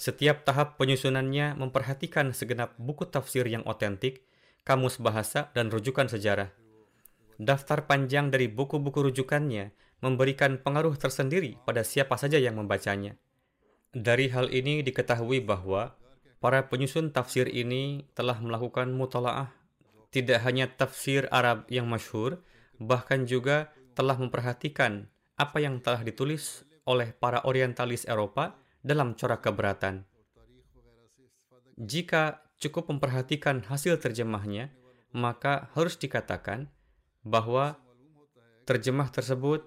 [0.00, 4.24] Setiap tahap penyusunannya memperhatikan segenap buku tafsir yang otentik,
[4.64, 6.48] kamus bahasa, dan rujukan sejarah.
[7.36, 13.20] Daftar panjang dari buku-buku rujukannya memberikan pengaruh tersendiri pada siapa saja yang membacanya.
[13.92, 16.00] Dari hal ini diketahui bahwa
[16.40, 19.61] para penyusun tafsir ini telah melakukan mutalaah
[20.12, 22.44] tidak hanya tafsir Arab yang masyhur,
[22.76, 25.08] bahkan juga telah memperhatikan
[25.40, 30.04] apa yang telah ditulis oleh para orientalis Eropa dalam corak keberatan.
[31.80, 34.68] Jika cukup memperhatikan hasil terjemahnya,
[35.16, 36.68] maka harus dikatakan
[37.24, 37.80] bahwa
[38.68, 39.64] terjemah tersebut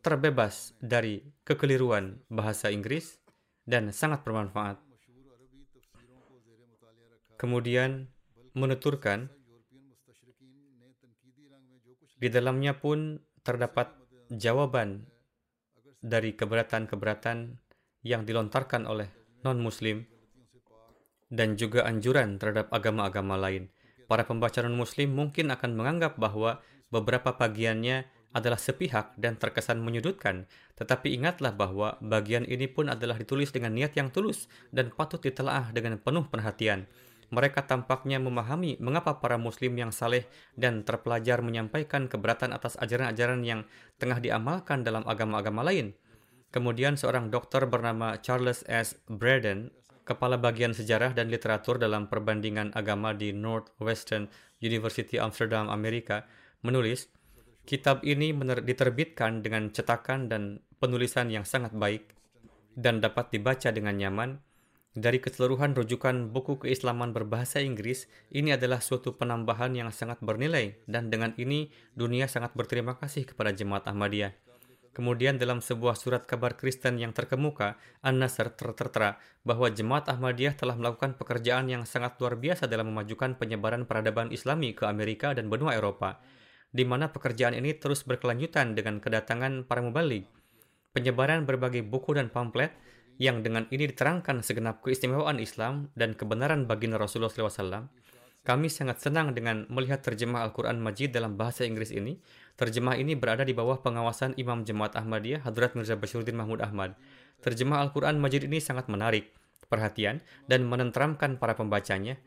[0.00, 3.20] terbebas dari kekeliruan bahasa Inggris
[3.68, 4.78] dan sangat bermanfaat.
[7.36, 8.08] Kemudian
[8.56, 9.28] menuturkan
[12.16, 13.92] di dalamnya pun terdapat
[14.32, 15.04] jawaban
[16.00, 17.60] dari keberatan-keberatan
[18.06, 19.12] yang dilontarkan oleh
[19.44, 20.06] non-muslim
[21.28, 23.68] dan juga anjuran terhadap agama-agama lain.
[24.06, 26.62] Para pembaca non-muslim mungkin akan menganggap bahwa
[26.94, 33.50] beberapa bagiannya adalah sepihak dan terkesan menyudutkan, tetapi ingatlah bahwa bagian ini pun adalah ditulis
[33.50, 36.84] dengan niat yang tulus dan patut ditelaah dengan penuh perhatian
[37.34, 43.66] mereka tampaknya memahami mengapa para muslim yang saleh dan terpelajar menyampaikan keberatan atas ajaran-ajaran yang
[43.98, 45.98] tengah diamalkan dalam agama-agama lain.
[46.54, 48.96] Kemudian seorang dokter bernama Charles S.
[49.10, 49.74] Braden,
[50.06, 54.30] kepala bagian sejarah dan literatur dalam perbandingan agama di Northwestern
[54.62, 56.24] University Amsterdam, Amerika,
[56.62, 57.10] menulis,
[57.66, 58.30] kitab ini
[58.62, 62.14] diterbitkan dengan cetakan dan penulisan yang sangat baik
[62.78, 64.45] dan dapat dibaca dengan nyaman
[64.96, 71.12] dari keseluruhan rujukan buku keislaman berbahasa Inggris, ini adalah suatu penambahan yang sangat bernilai dan
[71.12, 74.32] dengan ini dunia sangat berterima kasih kepada jemaat Ahmadiyah.
[74.96, 81.20] Kemudian dalam sebuah surat kabar Kristen yang terkemuka, An-Nasr tertera bahwa jemaat Ahmadiyah telah melakukan
[81.20, 86.24] pekerjaan yang sangat luar biasa dalam memajukan penyebaran peradaban Islami ke Amerika dan benua Eropa,
[86.72, 90.24] di mana pekerjaan ini terus berkelanjutan dengan kedatangan para mubalik.
[90.96, 92.72] Penyebaran berbagai buku dan pamflet
[93.16, 97.88] yang dengan ini diterangkan segenap keistimewaan Islam dan kebenaran baginda Rasulullah SAW,
[98.46, 102.22] kami sangat senang dengan melihat terjemah Al-Quran Majid dalam bahasa Inggris ini.
[102.54, 106.94] Terjemah ini berada di bawah pengawasan Imam Jemaat Ahmadiyah, Hadrat Mirza Bashiruddin Mahmud Ahmad.
[107.42, 109.34] Terjemah Al-Quran Majid ini sangat menarik,
[109.66, 112.22] perhatian, dan menenteramkan para pembacanya.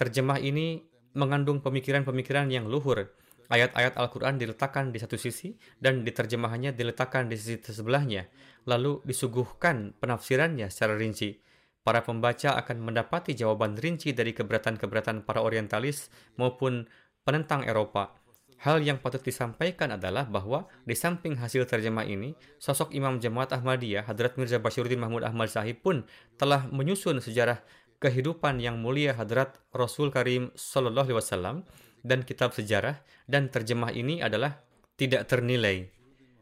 [0.00, 3.12] Terjemah ini mengandung pemikiran-pemikiran yang luhur,
[3.48, 8.28] Ayat-ayat Al-Quran diletakkan di satu sisi dan diterjemahannya diletakkan di sisi sebelahnya,
[8.68, 11.40] lalu disuguhkan penafsirannya secara rinci.
[11.80, 16.84] Para pembaca akan mendapati jawaban rinci dari keberatan-keberatan para orientalis maupun
[17.24, 18.12] penentang Eropa.
[18.60, 24.04] Hal yang patut disampaikan adalah bahwa di samping hasil terjemah ini, sosok Imam Jemaat Ahmadiyah,
[24.04, 26.04] Hadrat Mirza Bashiruddin Mahmud Ahmad Sahib pun
[26.36, 27.64] telah menyusun sejarah
[28.02, 31.56] kehidupan yang mulia Hadrat Rasul Karim Sallallahu Alaihi Wasallam
[32.02, 34.60] dan kitab sejarah dan terjemah ini adalah
[34.98, 35.90] tidak ternilai.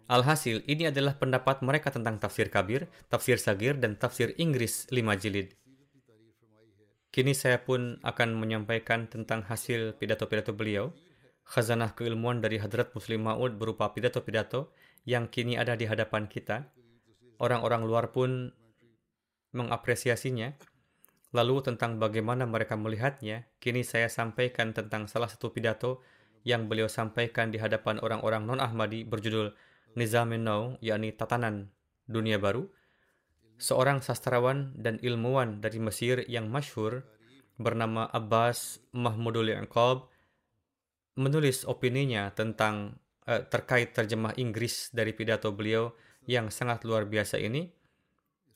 [0.06, 5.50] Alhasil, ini adalah pendapat mereka tentang tafsir kabir, tafsir sagir, dan tafsir Inggris lima jilid.
[7.10, 10.94] Kini saya pun akan menyampaikan tentang hasil pidato-pidato beliau.
[11.46, 14.70] Khazanah keilmuan dari Hadrat Muslim Ma'ud berupa pidato-pidato
[15.08, 16.70] yang kini ada di hadapan kita.
[17.42, 18.52] Orang-orang luar pun
[19.56, 20.54] mengapresiasinya
[21.34, 26.04] Lalu tentang bagaimana mereka melihatnya, kini saya sampaikan tentang salah satu pidato
[26.46, 29.50] yang beliau sampaikan di hadapan orang-orang non-Ahmadi berjudul
[29.98, 31.74] Nizamin Now, yakni Tatanan
[32.06, 32.70] Dunia Baru.
[33.58, 37.02] Seorang sastrawan dan ilmuwan dari Mesir yang masyhur
[37.56, 40.12] bernama Abbas Mahmudul Yaqub
[41.16, 45.96] menulis opininya tentang uh, terkait terjemah Inggris dari pidato beliau
[46.28, 47.72] yang sangat luar biasa ini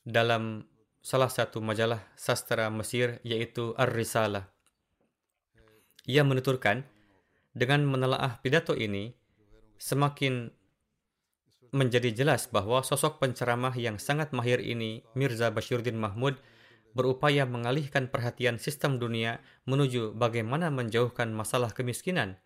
[0.05, 0.65] dalam
[1.01, 4.53] salah satu majalah sastra Mesir yaitu Ar-Risalah.
[6.05, 6.85] Ia menuturkan,
[7.57, 9.13] dengan menelaah pidato ini,
[9.81, 10.53] semakin
[11.73, 16.37] menjadi jelas bahwa sosok penceramah yang sangat mahir ini, Mirza Bashiruddin Mahmud,
[16.93, 22.43] berupaya mengalihkan perhatian sistem dunia menuju bagaimana menjauhkan masalah kemiskinan,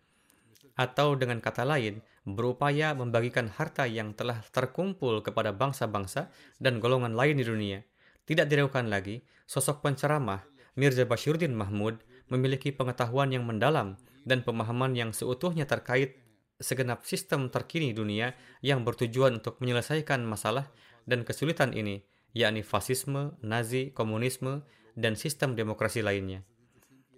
[0.77, 6.29] atau dengan kata lain, berupaya membagikan harta yang telah terkumpul kepada bangsa-bangsa
[6.61, 7.79] dan golongan lain di dunia–
[8.25, 10.45] tidak diragukan lagi, sosok penceramah
[10.75, 13.95] Mirza Bashiruddin Mahmud memiliki pengetahuan yang mendalam
[14.25, 16.17] dan pemahaman yang seutuhnya terkait
[16.59, 18.33] segenap sistem terkini dunia
[18.65, 20.67] yang bertujuan untuk menyelesaikan masalah
[21.05, 22.01] dan kesulitan ini,
[22.33, 24.65] yakni fasisme, nazi, komunisme,
[24.97, 26.41] dan sistem demokrasi lainnya.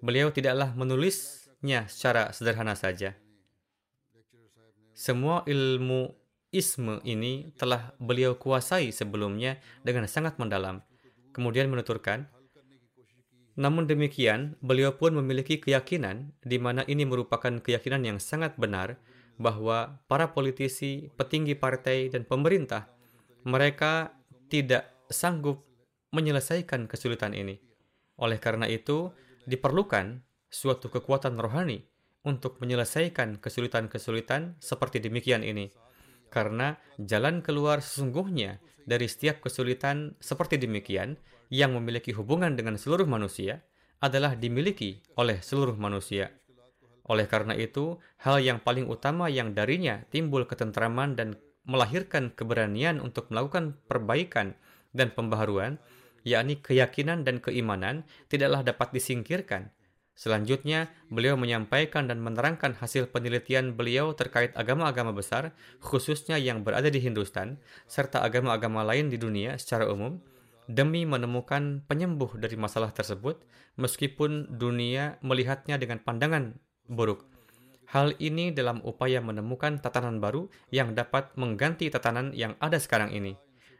[0.03, 3.17] Beliau tidaklah menulisnya secara sederhana saja.
[4.97, 6.13] Semua ilmu
[6.49, 10.81] isme ini telah beliau kuasai sebelumnya dengan sangat mendalam
[11.37, 12.25] Kemudian menuturkan,
[13.57, 19.01] namun demikian, beliau pun memiliki keyakinan di mana ini merupakan keyakinan yang sangat benar
[19.37, 22.89] bahwa para politisi, petinggi partai, dan pemerintah
[23.45, 24.13] mereka
[24.49, 25.65] tidak sanggup
[26.13, 27.57] menyelesaikan kesulitan ini.
[28.17, 29.13] Oleh karena itu,
[29.45, 31.81] diperlukan suatu kekuatan rohani
[32.25, 35.73] untuk menyelesaikan kesulitan-kesulitan seperti demikian ini.
[36.27, 41.19] Karena jalan keluar sesungguhnya dari setiap kesulitan seperti demikian
[41.51, 43.61] yang memiliki hubungan dengan seluruh manusia
[43.99, 46.31] adalah dimiliki oleh seluruh manusia.
[47.07, 53.27] Oleh karena itu, hal yang paling utama yang darinya timbul ketentraman dan melahirkan keberanian untuk
[53.31, 54.55] melakukan perbaikan
[54.95, 55.79] dan pembaharuan,
[56.23, 59.71] yakni keyakinan dan keimanan, tidaklah dapat disingkirkan.
[60.17, 66.97] Selanjutnya, beliau menyampaikan dan menerangkan hasil penelitian beliau terkait agama-agama besar, khususnya yang berada di
[66.97, 70.17] Hindustan, serta agama-agama lain di dunia secara umum,
[70.65, 73.45] demi menemukan penyembuh dari masalah tersebut,
[73.77, 76.57] meskipun dunia melihatnya dengan pandangan
[76.89, 77.21] buruk.
[77.93, 83.37] Hal ini dalam upaya menemukan tatanan baru yang dapat mengganti tatanan yang ada sekarang ini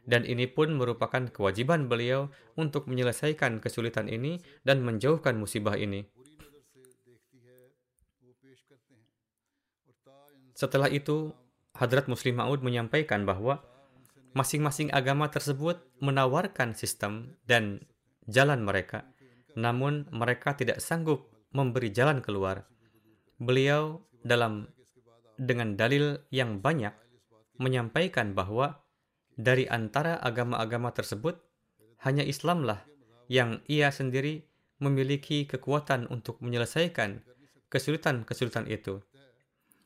[0.08, 6.08] dan ini pun merupakan kewajiban beliau untuk menyelesaikan kesulitan ini dan menjauhkan musibah ini.
[10.58, 11.30] Setelah itu,
[11.78, 13.62] Hadrat Muslim Maud menyampaikan bahwa
[14.34, 17.86] masing-masing agama tersebut menawarkan sistem dan
[18.26, 19.06] jalan mereka,
[19.54, 22.66] namun mereka tidak sanggup memberi jalan keluar.
[23.38, 24.66] Beliau dalam
[25.38, 26.90] dengan dalil yang banyak
[27.62, 28.82] menyampaikan bahwa
[29.38, 31.38] dari antara agama-agama tersebut,
[32.02, 32.82] hanya Islamlah
[33.30, 34.42] yang ia sendiri
[34.82, 37.22] memiliki kekuatan untuk menyelesaikan
[37.70, 38.98] kesulitan-kesulitan itu.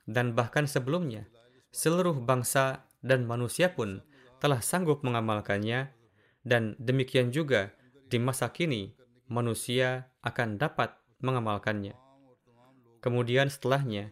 [0.08, 1.30] Dan bahkan sebelumnya,
[1.70, 4.02] seluruh bangsa dan manusia pun
[4.42, 5.94] telah sanggup mengamalkannya,
[6.42, 7.70] dan demikian juga
[8.10, 8.98] di masa kini
[9.30, 11.94] manusia akan dapat mengamalkannya.
[12.98, 14.10] Kemudian setelahnya,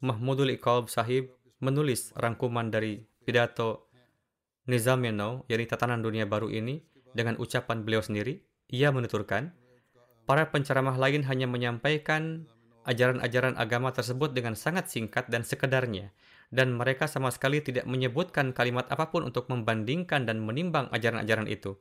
[0.00, 3.88] Mahmudul Iqalb Sahib menulis rangkuman dari pidato
[4.68, 9.52] Nizam Yenau, yakni tatanan dunia baru ini, dengan ucapan beliau sendiri, ia menuturkan,
[10.24, 12.48] para penceramah lain hanya menyampaikan
[12.84, 16.12] ajaran-ajaran agama tersebut dengan sangat singkat dan sekedarnya,
[16.52, 21.76] dan mereka sama sekali tidak menyebutkan kalimat apa pun untuk membandingkan dan menimbang ajaran-ajaran itu.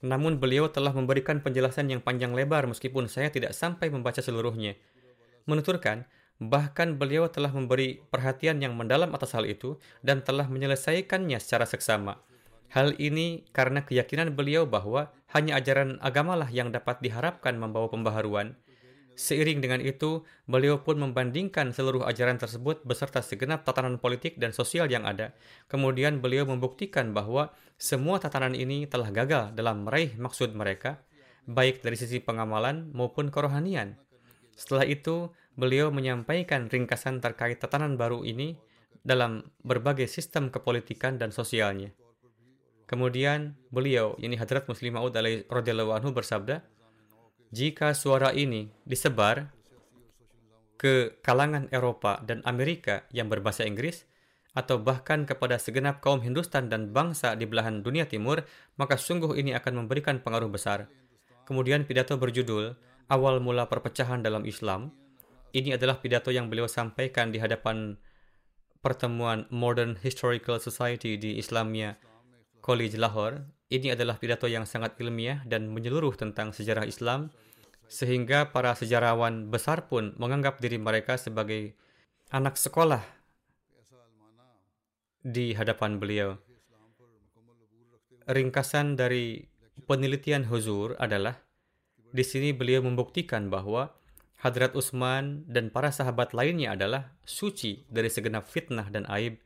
[0.00, 4.76] Namun beliau telah memberikan penjelasan yang panjang lebar meskipun saya tidak sampai membaca seluruhnya.
[5.48, 6.04] Menuturkan,
[6.36, 12.20] Bahkan beliau telah memberi perhatian yang mendalam atas hal itu dan telah menyelesaikannya secara seksama.
[12.76, 18.52] Hal ini karena keyakinan beliau bahwa hanya ajaran agamalah yang dapat diharapkan membawa pembaharuan.
[19.16, 24.92] Seiring dengan itu, beliau pun membandingkan seluruh ajaran tersebut beserta segenap tatanan politik dan sosial
[24.92, 25.32] yang ada.
[25.72, 27.48] Kemudian beliau membuktikan bahwa
[27.80, 31.00] semua tatanan ini telah gagal dalam meraih maksud mereka,
[31.48, 33.96] baik dari sisi pengamalan maupun kerohanian.
[34.52, 38.60] Setelah itu, beliau menyampaikan ringkasan terkait tatanan baru ini
[39.00, 41.88] dalam berbagai sistem kepolitikan dan sosialnya.
[42.84, 45.16] Kemudian beliau, yakni Hadrat Muslim Maud
[45.48, 46.75] radhiyallahu bersabda,
[47.54, 49.50] jika suara ini disebar
[50.76, 54.04] ke kalangan Eropa dan Amerika yang berbahasa Inggris,
[54.56, 58.40] atau bahkan kepada segenap kaum Hindustan dan bangsa di belahan dunia timur,
[58.80, 60.88] maka sungguh ini akan memberikan pengaruh besar.
[61.44, 62.72] Kemudian pidato berjudul
[63.12, 64.90] Awal Mula Perpecahan dalam Islam
[65.52, 68.00] ini adalah pidato yang beliau sampaikan di hadapan
[68.80, 72.00] pertemuan Modern Historical Society di Islamia
[72.64, 73.44] College Lahore.
[73.66, 77.34] Ini adalah pidato yang sangat ilmiah dan menyeluruh tentang sejarah Islam
[77.90, 81.74] sehingga para sejarawan besar pun menganggap diri mereka sebagai
[82.30, 83.02] anak sekolah
[85.26, 86.38] di hadapan beliau.
[88.26, 89.46] Ringkasan dari
[89.86, 91.38] penelitian Huzur adalah
[92.10, 93.94] di sini beliau membuktikan bahwa
[94.46, 99.42] Hadrat Utsman dan para sahabat lainnya adalah suci dari segenap fitnah dan aib.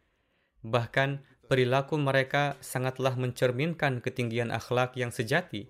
[0.60, 5.66] Bahkan perilaku mereka sangatlah mencerminkan ketinggian akhlak yang sejati.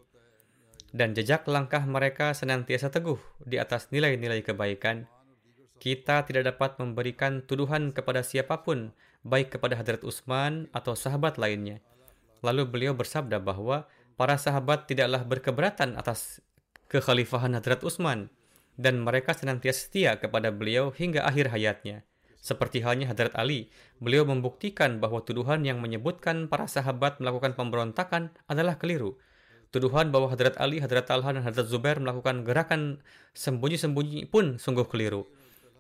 [0.93, 5.09] Dan jejak langkah mereka senantiasa teguh di atas nilai-nilai kebaikan.
[5.81, 8.93] Kita tidak dapat memberikan tuduhan kepada siapa pun,
[9.25, 11.81] baik kepada Hadrat Utsman atau sahabat lainnya.
[12.45, 13.89] Lalu beliau bersabda bahwa
[14.21, 16.45] para sahabat tidaklah berkeberatan atas
[16.93, 18.29] kekhalifahan Hadrat Utsman
[18.77, 22.05] dan mereka senantiasa setia kepada beliau hingga akhir hayatnya.
[22.41, 23.69] Seperti halnya Hadrat Ali,
[24.01, 29.21] beliau membuktikan bahwa tuduhan yang menyebutkan para sahabat melakukan pemberontakan adalah keliru.
[29.71, 33.05] Tuduhan bahwa Hadrat Ali, Hadrat Talha, dan Hadrat Zubair melakukan gerakan
[33.37, 35.29] sembunyi-sembunyi pun sungguh keliru.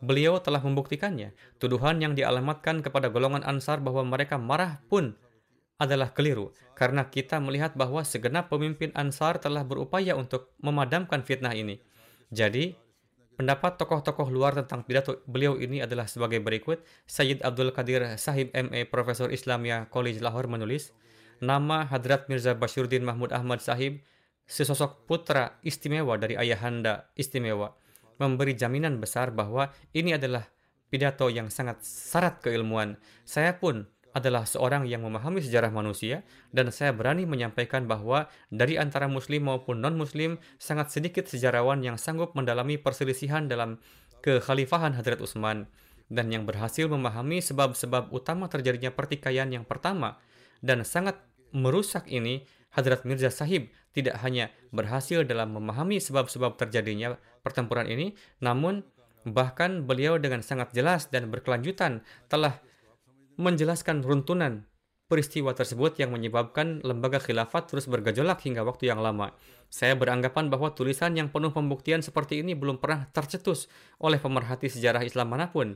[0.04, 1.34] Beliau telah membuktikannya.
[1.58, 5.16] Tuduhan yang dialamatkan kepada golongan Ansar bahwa mereka marah pun
[5.80, 11.80] adalah keliru karena kita melihat bahwa segenap pemimpin Ansar telah berupaya untuk memadamkan fitnah ini.
[12.30, 12.76] Jadi,
[13.40, 16.84] Pendapat tokoh-tokoh luar tentang pidato beliau ini adalah sebagai berikut.
[17.08, 20.92] Sayyid Abdul Qadir Sahib MA Profesor Islamia College Lahore menulis,
[21.40, 24.04] nama Hadrat Mirza Bashiruddin Mahmud Ahmad Sahib,
[24.44, 27.72] sesosok putra istimewa dari ayahanda istimewa,
[28.20, 30.44] memberi jaminan besar bahwa ini adalah
[30.92, 33.00] pidato yang sangat syarat keilmuan.
[33.24, 39.06] Saya pun adalah seorang yang memahami sejarah manusia dan saya berani menyampaikan bahwa dari antara
[39.06, 43.78] muslim maupun non-muslim sangat sedikit sejarawan yang sanggup mendalami perselisihan dalam
[44.20, 45.70] kekhalifahan Hadrat Utsman
[46.10, 50.18] dan yang berhasil memahami sebab-sebab utama terjadinya pertikaian yang pertama
[50.58, 51.22] dan sangat
[51.54, 52.42] merusak ini
[52.74, 58.82] Hadrat Mirza Sahib tidak hanya berhasil dalam memahami sebab-sebab terjadinya pertempuran ini namun
[59.26, 62.58] bahkan beliau dengan sangat jelas dan berkelanjutan telah
[63.36, 64.70] menjelaskan runtunan
[65.10, 69.34] peristiwa tersebut yang menyebabkan lembaga khilafat terus bergejolak hingga waktu yang lama.
[69.66, 73.66] Saya beranggapan bahwa tulisan yang penuh pembuktian seperti ini belum pernah tercetus
[73.98, 75.74] oleh pemerhati sejarah Islam mana pun.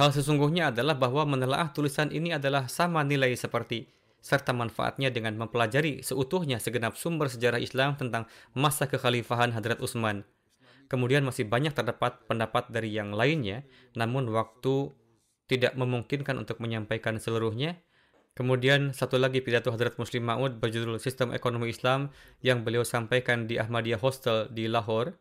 [0.00, 3.84] Hal sesungguhnya adalah bahwa menelaah tulisan ini adalah sama nilai seperti
[4.24, 10.24] serta manfaatnya dengan mempelajari seutuhnya segenap sumber sejarah Islam tentang masa kekhalifahan Hadrat Utsman.
[10.88, 13.62] Kemudian masih banyak terdapat pendapat dari yang lainnya,
[13.94, 14.90] namun waktu
[15.50, 17.82] tidak memungkinkan untuk menyampaikan seluruhnya.
[18.38, 23.58] Kemudian satu lagi pidato Hadrat Muslim Ma'ud berjudul Sistem Ekonomi Islam yang beliau sampaikan di
[23.58, 25.18] Ahmadiyah Hostel di Lahore.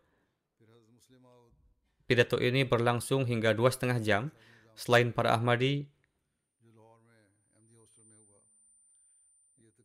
[2.05, 4.29] Pidato ini berlangsung hingga dua setengah jam.
[4.77, 5.89] Selain para Ahmadi,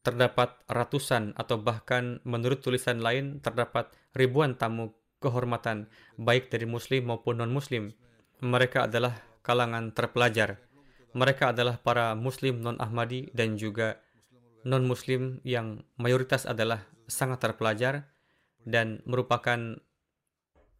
[0.05, 4.93] terdapat ratusan atau bahkan menurut tulisan lain terdapat ribuan tamu
[5.25, 5.89] kehormatan
[6.21, 7.97] baik dari muslim maupun non-muslim.
[8.45, 10.65] Mereka adalah kalangan terpelajar.
[11.15, 14.03] Mereka adalah para muslim non-Ahmadi dan juga
[14.65, 18.11] non-muslim yang mayoritas adalah sangat terpelajar
[18.65, 19.79] dan merupakan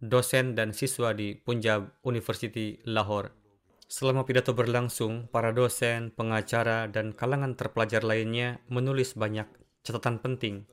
[0.01, 3.31] dosen dan siswa di Punjab University Lahore.
[3.85, 9.47] Selama pidato berlangsung, para dosen, pengacara, dan kalangan terpelajar lainnya menulis banyak
[9.85, 10.65] catatan penting.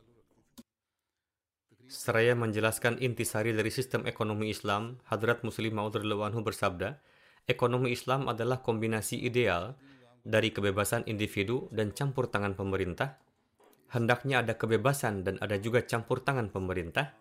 [1.91, 5.91] Seraya menjelaskan intisari dari sistem ekonomi Islam, Hadrat Muslim Maud
[6.39, 7.03] bersabda,
[7.49, 9.77] ekonomi Islam adalah kombinasi ideal
[10.21, 13.17] dari kebebasan individu dan campur tangan pemerintah.
[13.91, 17.11] Hendaknya ada kebebasan dan ada juga campur tangan pemerintah,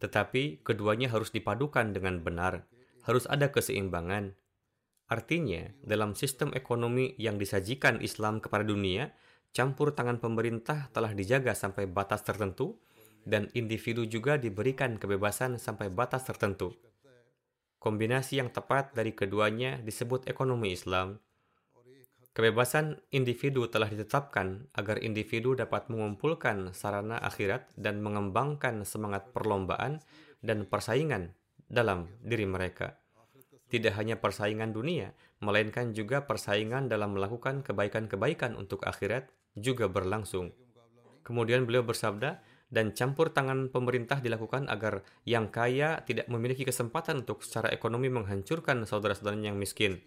[0.00, 2.64] tetapi keduanya harus dipadukan dengan benar.
[3.04, 4.32] Harus ada keseimbangan.
[5.08, 9.12] Artinya, dalam sistem ekonomi yang disajikan Islam kepada dunia,
[9.56, 12.76] campur tangan pemerintah telah dijaga sampai batas tertentu,
[13.28, 16.72] dan individu juga diberikan kebebasan sampai batas tertentu.
[17.78, 21.22] Kombinasi yang tepat dari keduanya disebut ekonomi Islam.
[22.34, 29.98] Kebebasan individu telah ditetapkan agar individu dapat mengumpulkan sarana akhirat dan mengembangkan semangat perlombaan
[30.42, 31.34] dan persaingan
[31.66, 32.98] dalam diri mereka.
[33.68, 40.54] Tidak hanya persaingan dunia, melainkan juga persaingan dalam melakukan kebaikan-kebaikan untuk akhirat juga berlangsung.
[41.26, 47.40] Kemudian beliau bersabda, dan campur tangan pemerintah dilakukan agar yang kaya tidak memiliki kesempatan untuk
[47.40, 50.00] secara ekonomi menghancurkan saudara-saudaranya yang miskin.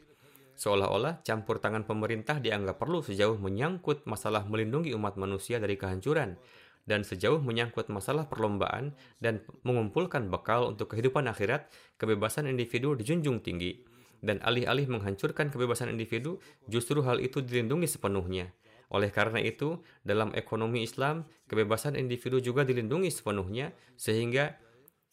[0.54, 6.38] Seolah-olah campur tangan pemerintah dianggap perlu sejauh menyangkut masalah melindungi umat manusia dari kehancuran
[6.86, 11.70] dan sejauh menyangkut masalah perlombaan dan mengumpulkan bekal untuk kehidupan akhirat,
[12.02, 13.86] kebebasan individu dijunjung tinggi.
[14.22, 16.38] Dan alih-alih menghancurkan kebebasan individu,
[16.70, 18.54] justru hal itu dilindungi sepenuhnya.
[18.92, 24.60] Oleh karena itu, dalam ekonomi Islam, kebebasan individu juga dilindungi sepenuhnya sehingga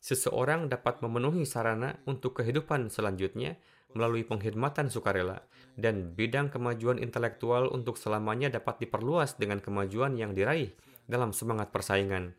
[0.03, 3.59] seseorang dapat memenuhi sarana untuk kehidupan selanjutnya
[3.95, 5.47] melalui pengkhidmatan sukarela
[5.79, 10.75] dan bidang kemajuan intelektual untuk selamanya dapat diperluas dengan kemajuan yang diraih
[11.07, 12.35] dalam semangat persaingan.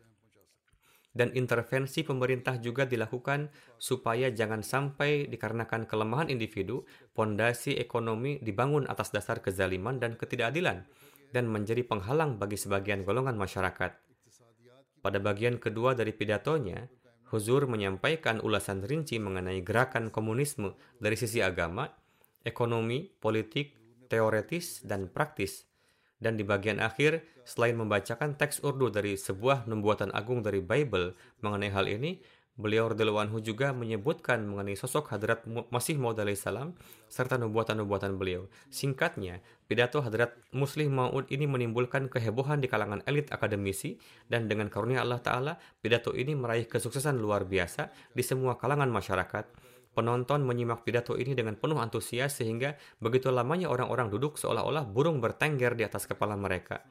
[1.10, 3.50] Dan intervensi pemerintah juga dilakukan
[3.82, 6.86] supaya jangan sampai dikarenakan kelemahan individu,
[7.18, 10.86] pondasi ekonomi dibangun atas dasar kezaliman dan ketidakadilan
[11.30, 13.92] dan menjadi penghalang bagi sebagian golongan masyarakat.
[15.00, 16.86] Pada bagian kedua dari pidatonya,
[17.30, 21.86] Huzur menyampaikan ulasan rinci mengenai gerakan komunisme dari sisi agama,
[22.42, 23.78] ekonomi, politik,
[24.10, 25.70] teoretis, dan praktis.
[26.18, 31.70] Dan di bagian akhir, selain membacakan teks Urdu dari sebuah nubuatan agung dari Bible mengenai
[31.70, 32.18] hal ini,
[32.60, 36.76] Beliau radhiyallahu juga menyebutkan mengenai sosok Hadrat Masih Maud salam
[37.08, 38.52] serta nubuatan-nubuatan beliau.
[38.68, 43.96] Singkatnya, pidato Hadrat Muslim Maud ini menimbulkan kehebohan di kalangan elit akademisi
[44.28, 49.48] dan dengan karunia Allah Ta'ala, pidato ini meraih kesuksesan luar biasa di semua kalangan masyarakat.
[49.96, 55.72] Penonton menyimak pidato ini dengan penuh antusias sehingga begitu lamanya orang-orang duduk seolah-olah burung bertengger
[55.72, 56.84] di atas kepala mereka.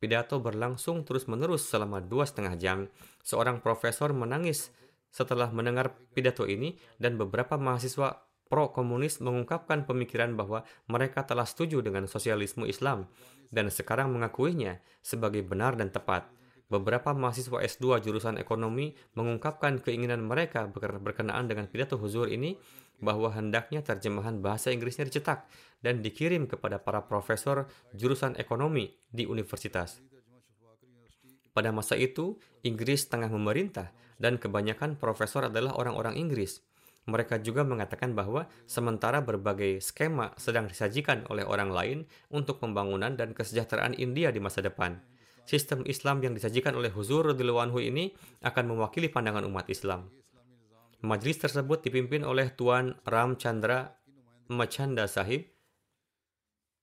[0.00, 2.78] Pidato berlangsung terus-menerus selama dua setengah jam.
[3.20, 4.72] Seorang profesor menangis
[5.10, 12.10] setelah mendengar pidato ini dan beberapa mahasiswa pro-komunis mengungkapkan pemikiran bahwa mereka telah setuju dengan
[12.10, 13.06] sosialisme Islam
[13.54, 16.26] dan sekarang mengakuinya sebagai benar dan tepat.
[16.70, 22.54] Beberapa mahasiswa S2 jurusan ekonomi mengungkapkan keinginan mereka berkenaan dengan pidato huzur ini
[23.02, 25.50] bahwa hendaknya terjemahan bahasa Inggrisnya dicetak
[25.82, 29.98] dan dikirim kepada para profesor jurusan ekonomi di universitas.
[31.50, 33.90] Pada masa itu, Inggris tengah memerintah
[34.20, 36.60] dan kebanyakan profesor adalah orang-orang Inggris.
[37.08, 41.98] Mereka juga mengatakan bahwa sementara berbagai skema sedang disajikan oleh orang lain
[42.28, 45.00] untuk pembangunan dan kesejahteraan India di masa depan.
[45.48, 48.12] Sistem Islam yang disajikan oleh Huzur Radhiyallahu ini
[48.44, 50.12] akan mewakili pandangan umat Islam.
[51.00, 53.96] Majlis tersebut dipimpin oleh Tuan Ram Chandra
[54.52, 55.48] Machanda Sahib,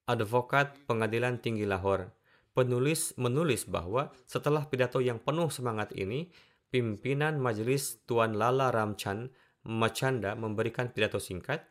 [0.09, 2.09] advokat pengadilan tinggi Lahore.
[2.57, 6.33] Penulis menulis bahwa setelah pidato yang penuh semangat ini,
[6.69, 9.31] pimpinan majelis Tuan Lala Ramchan
[9.67, 11.67] Machanda memberikan pidato singkat.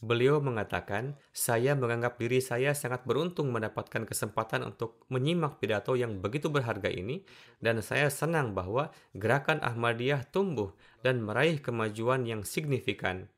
[0.00, 6.48] Beliau mengatakan, saya menganggap diri saya sangat beruntung mendapatkan kesempatan untuk menyimak pidato yang begitu
[6.48, 7.20] berharga ini,
[7.60, 10.72] dan saya senang bahwa gerakan Ahmadiyah tumbuh
[11.04, 13.28] dan meraih kemajuan yang signifikan.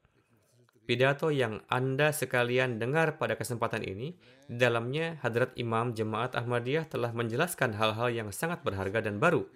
[0.87, 4.15] Pidato yang Anda sekalian dengar pada kesempatan ini,
[4.47, 9.51] dalamnya Hadrat Imam Jemaat Ahmadiyah telah menjelaskan hal-hal yang sangat berharga dan baru.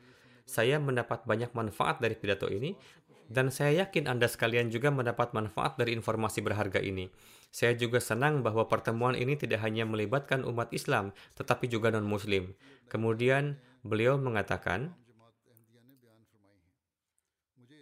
[0.47, 2.79] Saya mendapat banyak manfaat dari pidato ini,
[3.27, 7.11] dan saya yakin Anda sekalian juga mendapat manfaat dari informasi berharga ini.
[7.51, 12.55] Saya juga senang bahwa pertemuan ini tidak hanya melibatkan umat Islam, tetapi juga non-Muslim.
[12.87, 14.95] Kemudian beliau mengatakan,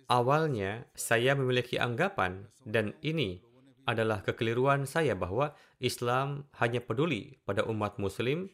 [0.05, 3.41] Awalnya, saya memiliki anggapan, dan ini
[3.89, 8.49] adalah kekeliruan saya bahwa Islam hanya peduli pada umat Muslim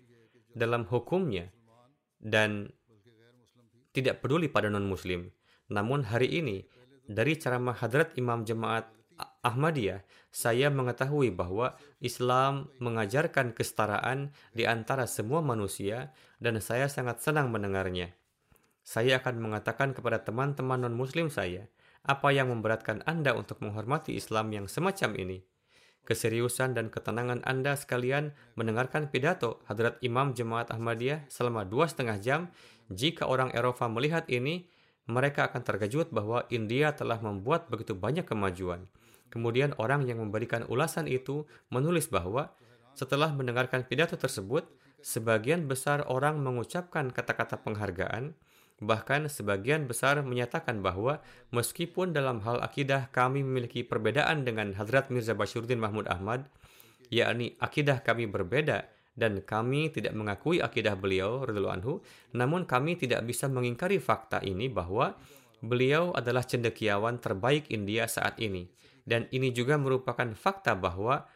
[0.54, 1.54] dalam hukumnya
[2.18, 2.74] dan
[3.91, 5.30] tidak peduli pada non-Muslim.
[5.70, 6.66] Namun hari ini,
[7.07, 8.91] dari ceramah Hadrat Imam Jemaat
[9.45, 17.53] Ahmadiyah, saya mengetahui bahwa Islam mengajarkan kesetaraan di antara semua manusia dan saya sangat senang
[17.53, 18.14] mendengarnya.
[18.80, 21.68] Saya akan mengatakan kepada teman-teman non-muslim saya,
[22.01, 25.38] apa yang memberatkan Anda untuk menghormati Islam yang semacam ini?
[26.01, 32.49] Keseriusan dan ketenangan Anda sekalian mendengarkan pidato Hadrat Imam Jemaat Ahmadiyah selama dua setengah jam,
[32.91, 34.66] jika orang Eropa melihat ini,
[35.07, 38.86] mereka akan terkejut bahwa India telah membuat begitu banyak kemajuan.
[39.30, 42.51] Kemudian orang yang memberikan ulasan itu menulis bahwa
[42.99, 44.66] setelah mendengarkan pidato tersebut,
[45.01, 48.34] sebagian besar orang mengucapkan kata-kata penghargaan,
[48.80, 51.20] Bahkan sebagian besar menyatakan bahwa
[51.53, 56.49] meskipun dalam hal akidah kami memiliki perbedaan dengan Hadrat Mirza Bashiruddin Mahmud Ahmad,
[57.12, 61.94] yakni akidah kami berbeda dan kami tidak mengakui akidah beliau radhiyallahu anhu,
[62.34, 65.18] namun kami tidak bisa mengingkari fakta ini bahwa
[65.61, 68.70] beliau adalah cendekiawan terbaik India saat ini.
[69.04, 71.26] Dan ini juga merupakan fakta bahwa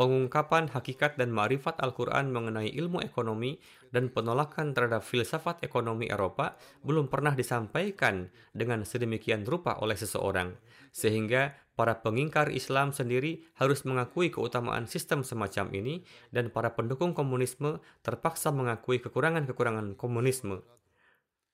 [0.00, 3.60] pengungkapan hakikat dan ma'rifat Al-Quran mengenai ilmu ekonomi
[3.92, 10.50] dan penolakan terhadap filsafat ekonomi Eropa belum pernah disampaikan dengan sedemikian rupa oleh seseorang,
[10.92, 17.80] sehingga para pengingkar Islam sendiri harus mengakui keutamaan sistem semacam ini dan para pendukung komunisme
[18.04, 20.60] terpaksa mengakui kekurangan-kekurangan komunisme.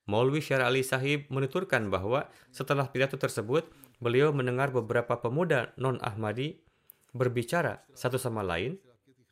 [0.09, 3.68] Maulwi Syar Ali Sahib menuturkan bahwa setelah pidato tersebut,
[4.03, 6.64] beliau mendengar beberapa pemuda non-Ahmadi
[7.12, 8.80] berbicara satu sama lain,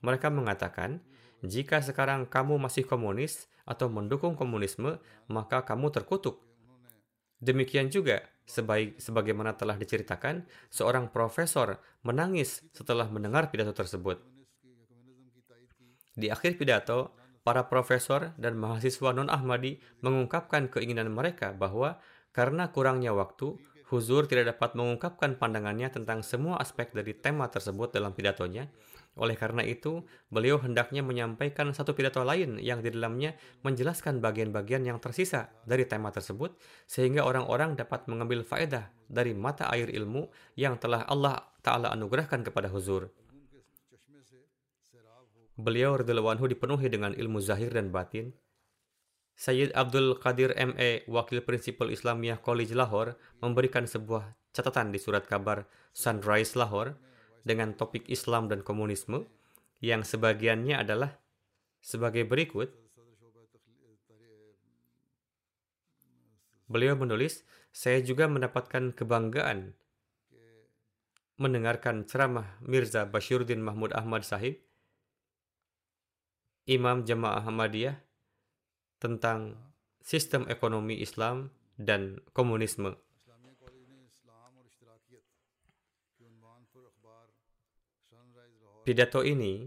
[0.04, 1.00] mereka mengatakan,
[1.40, 5.00] jika sekarang kamu masih komunis atau mendukung komunisme,
[5.32, 6.44] maka kamu terkutuk.
[7.40, 14.22] Demikian juga, sebaik, sebagaimana telah diceritakan, seorang profesor menangis setelah mendengar pidato tersebut.
[16.16, 17.12] Di akhir pidato,
[17.46, 22.02] para profesor dan mahasiswa non-Ahmadi mengungkapkan keinginan mereka bahwa
[22.34, 23.54] karena kurangnya waktu,
[23.86, 28.66] Huzur tidak dapat mengungkapkan pandangannya tentang semua aspek dari tema tersebut dalam pidatonya.
[29.16, 33.32] Oleh karena itu, beliau hendaknya menyampaikan satu pidato lain yang di dalamnya
[33.64, 36.52] menjelaskan bagian-bagian yang tersisa dari tema tersebut,
[36.84, 40.28] sehingga orang-orang dapat mengambil faedah dari mata air ilmu
[40.60, 43.08] yang telah Allah Ta'ala anugerahkan kepada Huzur.
[45.56, 48.36] Beliau radhiyallahu dipenuhi dengan ilmu zahir dan batin,
[49.36, 55.64] Sayyid Abdul Qadir M.A., Wakil Prinsipal Islamiyah College Lahore, memberikan sebuah catatan di surat kabar
[55.96, 56.96] Sunrise Lahore
[57.46, 59.22] dengan topik Islam dan komunisme
[59.78, 61.14] yang sebagiannya adalah
[61.78, 62.74] sebagai berikut.
[66.66, 69.78] Beliau menulis, saya juga mendapatkan kebanggaan
[71.36, 74.56] mendengarkan ceramah Mirza Bashiruddin Mahmud Ahmad Sahib,
[76.64, 78.00] Imam Jamaah Ahmadiyah,
[78.96, 79.60] tentang
[80.00, 82.96] sistem ekonomi Islam dan komunisme.
[88.86, 89.66] Pidato ini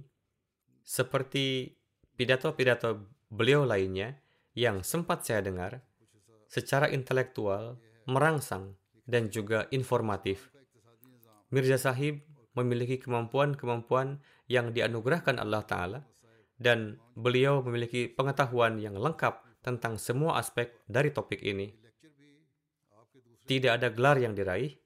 [0.80, 1.76] seperti
[2.16, 4.16] pidato-pidato beliau lainnya
[4.56, 5.84] yang sempat saya dengar
[6.48, 7.76] secara intelektual,
[8.08, 10.48] merangsang, dan juga informatif.
[11.52, 12.24] Mirza Sahib
[12.56, 16.00] memiliki kemampuan-kemampuan yang dianugerahkan Allah Ta'ala
[16.56, 21.76] dan beliau memiliki pengetahuan yang lengkap tentang semua aspek dari topik ini.
[23.44, 24.80] Tidak ada gelar yang diraih,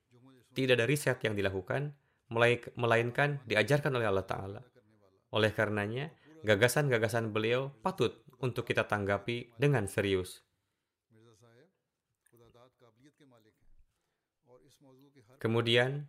[0.57, 1.93] tidak ada riset yang dilakukan,
[2.75, 4.61] melainkan diajarkan oleh Allah Ta'ala.
[5.33, 6.09] Oleh karenanya,
[6.43, 10.43] gagasan-gagasan beliau patut untuk kita tanggapi dengan serius.
[15.39, 16.07] Kemudian,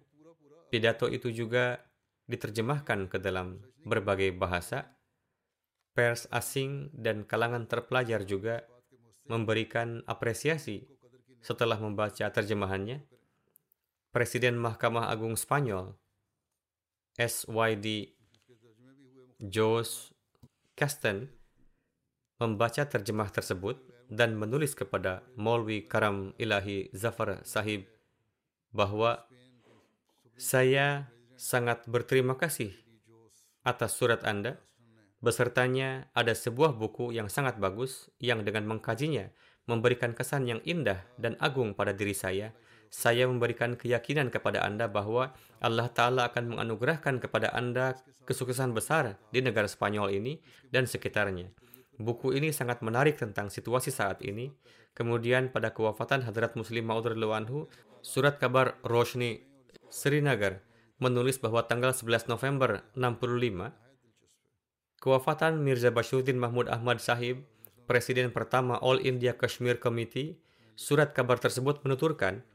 [0.71, 1.83] pidato itu juga
[2.31, 4.95] diterjemahkan ke dalam berbagai bahasa.
[5.95, 8.67] Pers asing dan kalangan terpelajar juga
[9.31, 10.91] memberikan apresiasi
[11.39, 13.07] setelah membaca terjemahannya.
[14.11, 15.95] Presiden Mahkamah Agung Spanyol,
[17.15, 18.11] SYD
[19.39, 20.11] Jos
[20.75, 21.31] Kasten,
[22.43, 23.79] membaca terjemah tersebut
[24.11, 27.87] dan menulis kepada Maulwi Karam Ilahi Zafar Sahib
[28.75, 29.23] bahwa
[30.35, 31.07] saya
[31.39, 32.75] sangat berterima kasih
[33.63, 34.59] atas surat Anda.
[35.23, 39.31] Besertanya ada sebuah buku yang sangat bagus yang dengan mengkajinya
[39.65, 42.53] memberikan kesan yang indah dan agung pada diri saya.
[42.95, 49.43] Saya memberikan keyakinan kepada Anda bahwa Allah Ta'ala akan menganugerahkan kepada Anda kesuksesan besar di
[49.43, 50.39] negara Spanyol ini
[50.71, 51.51] dan sekitarnya.
[51.99, 54.55] Buku ini sangat menarik tentang situasi saat ini.
[54.95, 57.67] Kemudian pada kewafatan Hadrat Muslim Maud anhu,
[57.99, 59.43] surat kabar Roshni
[59.91, 60.63] Srinagar
[61.03, 63.75] menulis bahwa tanggal 11 November 65,
[65.03, 67.43] kewafatan Mirza Bashuddin Mahmud Ahmad Sahib,
[67.91, 70.39] Presiden pertama All India Kashmir Committee,
[70.79, 72.47] surat kabar tersebut menuturkan,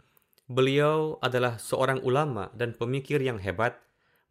[0.49, 3.77] beliau adalah seorang ulama dan pemikir yang hebat.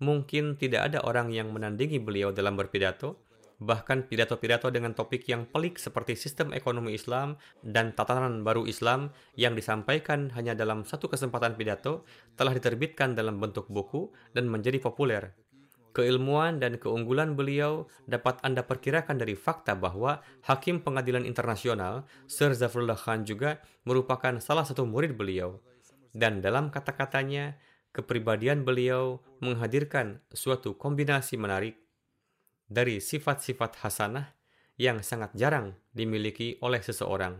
[0.02, 3.22] Mungkin tidak ada orang yang menandingi beliau dalam berpidato,
[3.58, 9.54] bahkan pidato-pidato dengan topik yang pelik seperti sistem ekonomi Islam dan tatanan baru Islam yang
[9.54, 15.34] disampaikan hanya dalam satu kesempatan pidato telah diterbitkan dalam bentuk buku dan menjadi populer.
[15.98, 22.94] Keilmuan dan keunggulan beliau dapat Anda perkirakan dari fakta bahwa Hakim Pengadilan Internasional Sir Zafrullah
[22.94, 25.58] Khan juga merupakan salah satu murid beliau.
[26.18, 27.54] Dan dalam kata-katanya,
[27.94, 31.78] kepribadian beliau menghadirkan suatu kombinasi menarik
[32.66, 34.34] dari sifat-sifat hasanah
[34.74, 37.38] yang sangat jarang dimiliki oleh seseorang.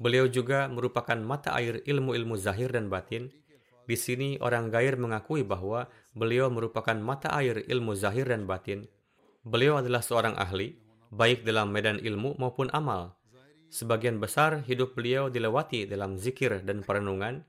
[0.00, 3.32] Beliau juga merupakan mata air ilmu-ilmu zahir dan batin.
[3.88, 8.84] Di sini orang gair mengakui bahwa beliau merupakan mata air ilmu zahir dan batin.
[9.44, 10.76] Beliau adalah seorang ahli,
[11.12, 13.19] baik dalam medan ilmu maupun amal.
[13.70, 17.46] Sebagian besar hidup beliau dilewati dalam zikir dan perenungan,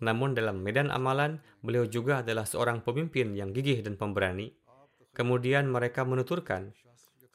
[0.00, 4.56] namun dalam medan amalan, beliau juga adalah seorang pemimpin yang gigih dan pemberani.
[5.12, 6.72] Kemudian mereka menuturkan,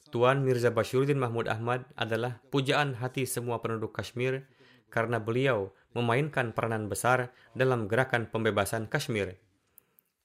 [0.10, 4.50] Tuan Mirza Bashiruddin Mahmud Ahmad adalah pujaan hati semua penduduk Kashmir
[4.90, 9.38] karena beliau memainkan peranan besar dalam gerakan pembebasan Kashmir.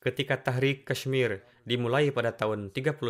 [0.00, 3.00] Ketika Tahrik Kashmir dimulai pada tahun 31,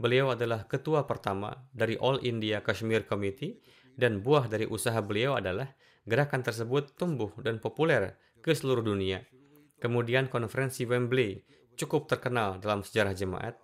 [0.00, 3.60] beliau adalah ketua pertama dari All India Kashmir Committee
[3.96, 5.70] dan buah dari usaha beliau adalah
[6.08, 9.22] gerakan tersebut tumbuh dan populer ke seluruh dunia.
[9.78, 11.42] Kemudian konferensi Wembley
[11.78, 13.54] cukup terkenal dalam sejarah jemaat.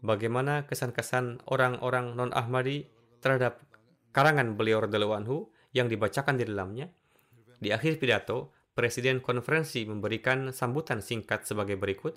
[0.00, 2.88] Bagaimana kesan-kesan orang-orang non-Ahmadi
[3.20, 3.60] terhadap
[4.16, 6.88] karangan beliau radhiyallahu yang dibacakan di dalamnya.
[7.60, 12.16] Di akhir pidato, Presiden konferensi memberikan sambutan singkat sebagai berikut.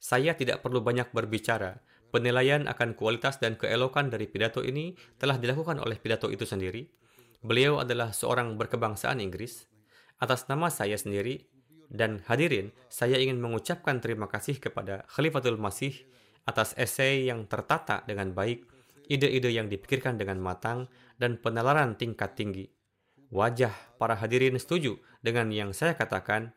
[0.00, 1.76] Saya tidak perlu banyak berbicara.
[2.14, 6.86] Penilaian akan kualitas dan keelokan dari pidato ini telah dilakukan oleh pidato itu sendiri.
[7.42, 9.66] Beliau adalah seorang berkebangsaan Inggris.
[10.22, 11.42] Atas nama saya sendiri
[11.90, 16.06] dan hadirin, saya ingin mengucapkan terima kasih kepada Khalifatul Masih
[16.46, 18.62] atas esai yang tertata dengan baik,
[19.10, 20.86] ide-ide yang dipikirkan dengan matang,
[21.18, 22.70] dan penalaran tingkat tinggi.
[23.34, 26.54] Wajah para hadirin setuju dengan yang saya katakan,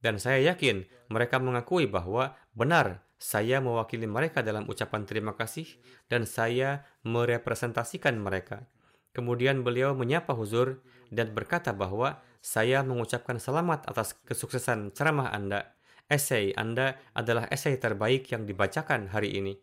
[0.00, 5.64] dan saya yakin mereka mengakui bahwa benar saya mewakili mereka dalam ucapan terima kasih
[6.12, 8.68] dan saya merepresentasikan mereka.
[9.16, 15.72] Kemudian beliau menyapa Huzur dan berkata bahwa saya mengucapkan selamat atas kesuksesan ceramah Anda.
[16.06, 19.56] Esai Anda adalah esai terbaik yang dibacakan hari ini.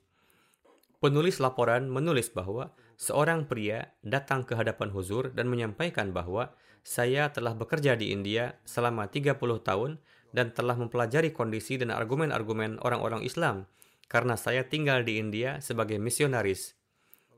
[0.98, 7.56] Penulis laporan menulis bahwa seorang pria datang ke hadapan Huzur dan menyampaikan bahwa saya telah
[7.56, 10.02] bekerja di India selama 30 tahun
[10.34, 13.70] dan telah mempelajari kondisi dan argumen-argumen orang-orang Islam
[14.10, 16.76] karena saya tinggal di India sebagai misionaris.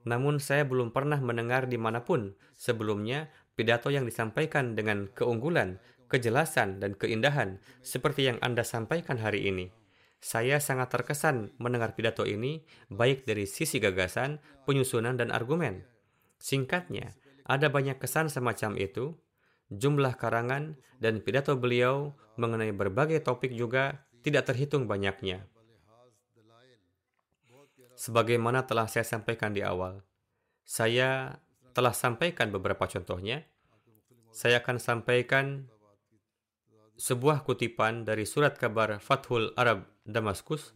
[0.08, 5.82] Namun saya belum pernah mendengar di mana pun sebelumnya pidato yang disampaikan dengan keunggulan,
[6.12, 9.72] kejelasan, dan keindahan seperti yang Anda sampaikan hari ini.
[10.22, 15.86] Saya sangat terkesan mendengar pidato ini, baik dari sisi gagasan, penyusunan, dan argumen.
[16.42, 17.14] Singkatnya,
[17.46, 19.14] ada banyak kesan semacam itu,
[19.72, 25.46] jumlah karangan, dan pidato beliau mengenai berbagai topik juga tidak terhitung banyaknya.
[27.96, 30.04] Sebagaimana telah saya sampaikan di awal,
[30.68, 31.40] saya
[31.72, 33.48] telah sampaikan beberapa contohnya.
[34.36, 35.72] Saya akan sampaikan
[37.00, 40.76] sebuah kutipan dari surat kabar Fathul Arab Damaskus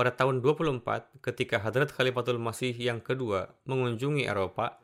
[0.00, 4.80] pada tahun 24 ketika Hadrat Khalifatul Masih yang kedua mengunjungi Eropa,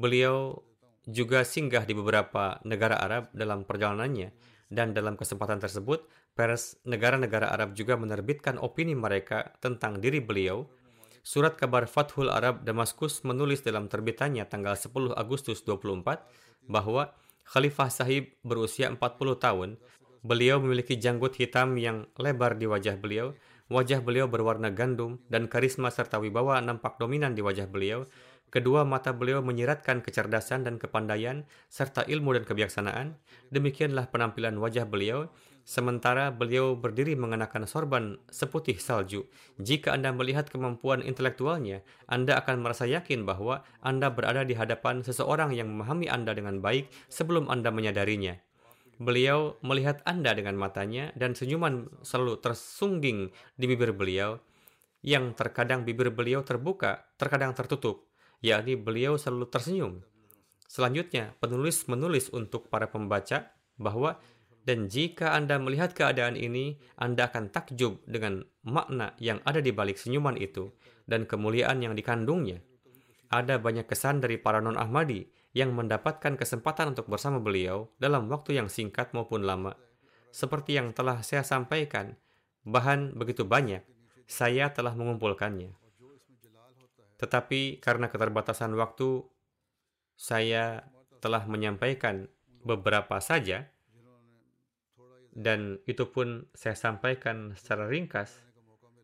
[0.00, 0.64] beliau
[1.06, 4.34] juga singgah di beberapa negara Arab dalam perjalanannya
[4.68, 6.04] dan dalam kesempatan tersebut
[6.34, 10.66] pers negara-negara Arab juga menerbitkan opini mereka tentang diri beliau.
[11.26, 17.10] Surat kabar Fathul Arab Damaskus menulis dalam terbitannya tanggal 10 Agustus 24 bahwa
[17.46, 18.98] Khalifah Sahib berusia 40
[19.38, 19.70] tahun
[20.26, 23.30] Beliau memiliki janggut hitam yang lebar di wajah beliau.
[23.70, 28.10] Wajah beliau berwarna gandum dan karisma serta wibawa nampak dominan di wajah beliau.
[28.56, 33.12] Kedua mata beliau menyiratkan kecerdasan dan kepandaian serta ilmu dan kebijaksanaan.
[33.52, 35.28] Demikianlah penampilan wajah beliau.
[35.68, 39.28] Sementara beliau berdiri mengenakan sorban seputih salju.
[39.60, 45.52] Jika Anda melihat kemampuan intelektualnya, Anda akan merasa yakin bahwa Anda berada di hadapan seseorang
[45.52, 48.40] yang memahami Anda dengan baik sebelum Anda menyadarinya.
[48.96, 54.40] Beliau melihat Anda dengan matanya dan senyuman selalu tersungging di bibir beliau
[55.04, 58.06] yang terkadang bibir beliau terbuka, terkadang tertutup,
[58.44, 60.04] yakni beliau selalu tersenyum.
[60.66, 64.18] Selanjutnya, penulis menulis untuk para pembaca bahwa
[64.66, 69.94] dan jika Anda melihat keadaan ini, Anda akan takjub dengan makna yang ada di balik
[69.94, 70.74] senyuman itu
[71.06, 72.58] dan kemuliaan yang dikandungnya.
[73.30, 75.22] Ada banyak kesan dari para non-Ahmadi
[75.54, 79.78] yang mendapatkan kesempatan untuk bersama beliau dalam waktu yang singkat maupun lama.
[80.34, 82.18] Seperti yang telah saya sampaikan,
[82.66, 83.86] bahan begitu banyak,
[84.26, 85.85] saya telah mengumpulkannya.
[87.16, 89.24] Tetapi karena keterbatasan waktu,
[90.16, 90.84] saya
[91.20, 92.28] telah menyampaikan
[92.64, 93.68] beberapa saja,
[95.36, 98.32] dan itu pun saya sampaikan secara ringkas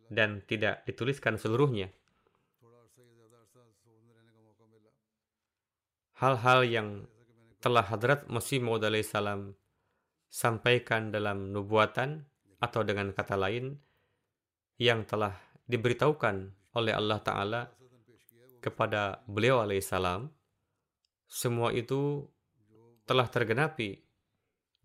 [0.09, 1.93] dan tidak dituliskan seluruhnya.
[6.23, 6.89] hal-hal yang
[7.59, 9.59] telah Hadrat Masih Maud salam
[10.31, 12.23] sampaikan dalam nubuatan
[12.63, 13.75] atau dengan kata lain
[14.79, 15.35] yang telah
[15.67, 17.61] diberitahukan oleh Allah Ta'ala
[18.63, 20.31] kepada beliau alaihissalam
[21.27, 22.23] semua itu
[23.03, 23.99] telah tergenapi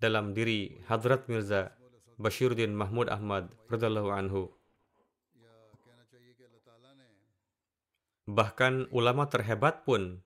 [0.01, 1.77] dalam diri Hadrat Mirza
[2.17, 4.49] Bashiruddin Mahmud Ahmad radhiyallahu anhu.
[8.27, 10.19] Bahkan ulama terhebat pun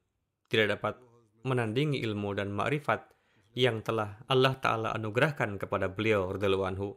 [0.49, 0.95] tidak dapat
[1.45, 3.12] menandingi ilmu dan ma'rifat
[3.54, 6.89] yang telah Allah Ta'ala anugerahkan kepada beliau radhiyallahu anhu.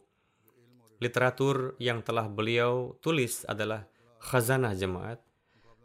[1.03, 3.85] Literatur yang telah beliau tulis adalah
[4.23, 5.19] khazanah jemaat.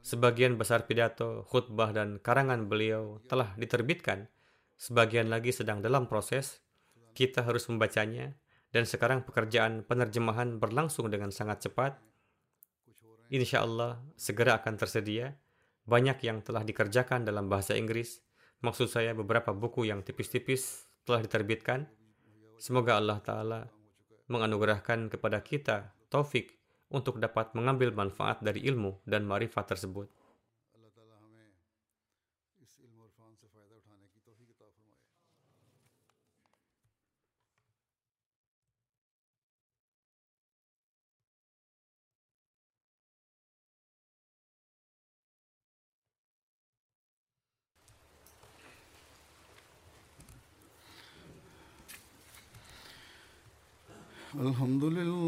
[0.09, 4.25] Sebagian besar pidato, khutbah, dan karangan beliau telah diterbitkan.
[4.73, 6.65] Sebagian lagi sedang dalam proses.
[7.13, 8.33] Kita harus membacanya.
[8.73, 12.01] Dan sekarang pekerjaan penerjemahan berlangsung dengan sangat cepat.
[13.29, 15.37] Insya Allah segera akan tersedia
[15.85, 18.25] banyak yang telah dikerjakan dalam bahasa Inggris.
[18.65, 21.85] Maksud saya beberapa buku yang tipis-tipis telah diterbitkan.
[22.57, 23.61] Semoga Allah Ta'ala
[24.25, 26.58] menganugerahkan kepada kita taufik
[26.94, 30.06] untuk dapat mengambil manfaat dari ilmu dan marifat tersebut.
[54.34, 55.27] الحمد لله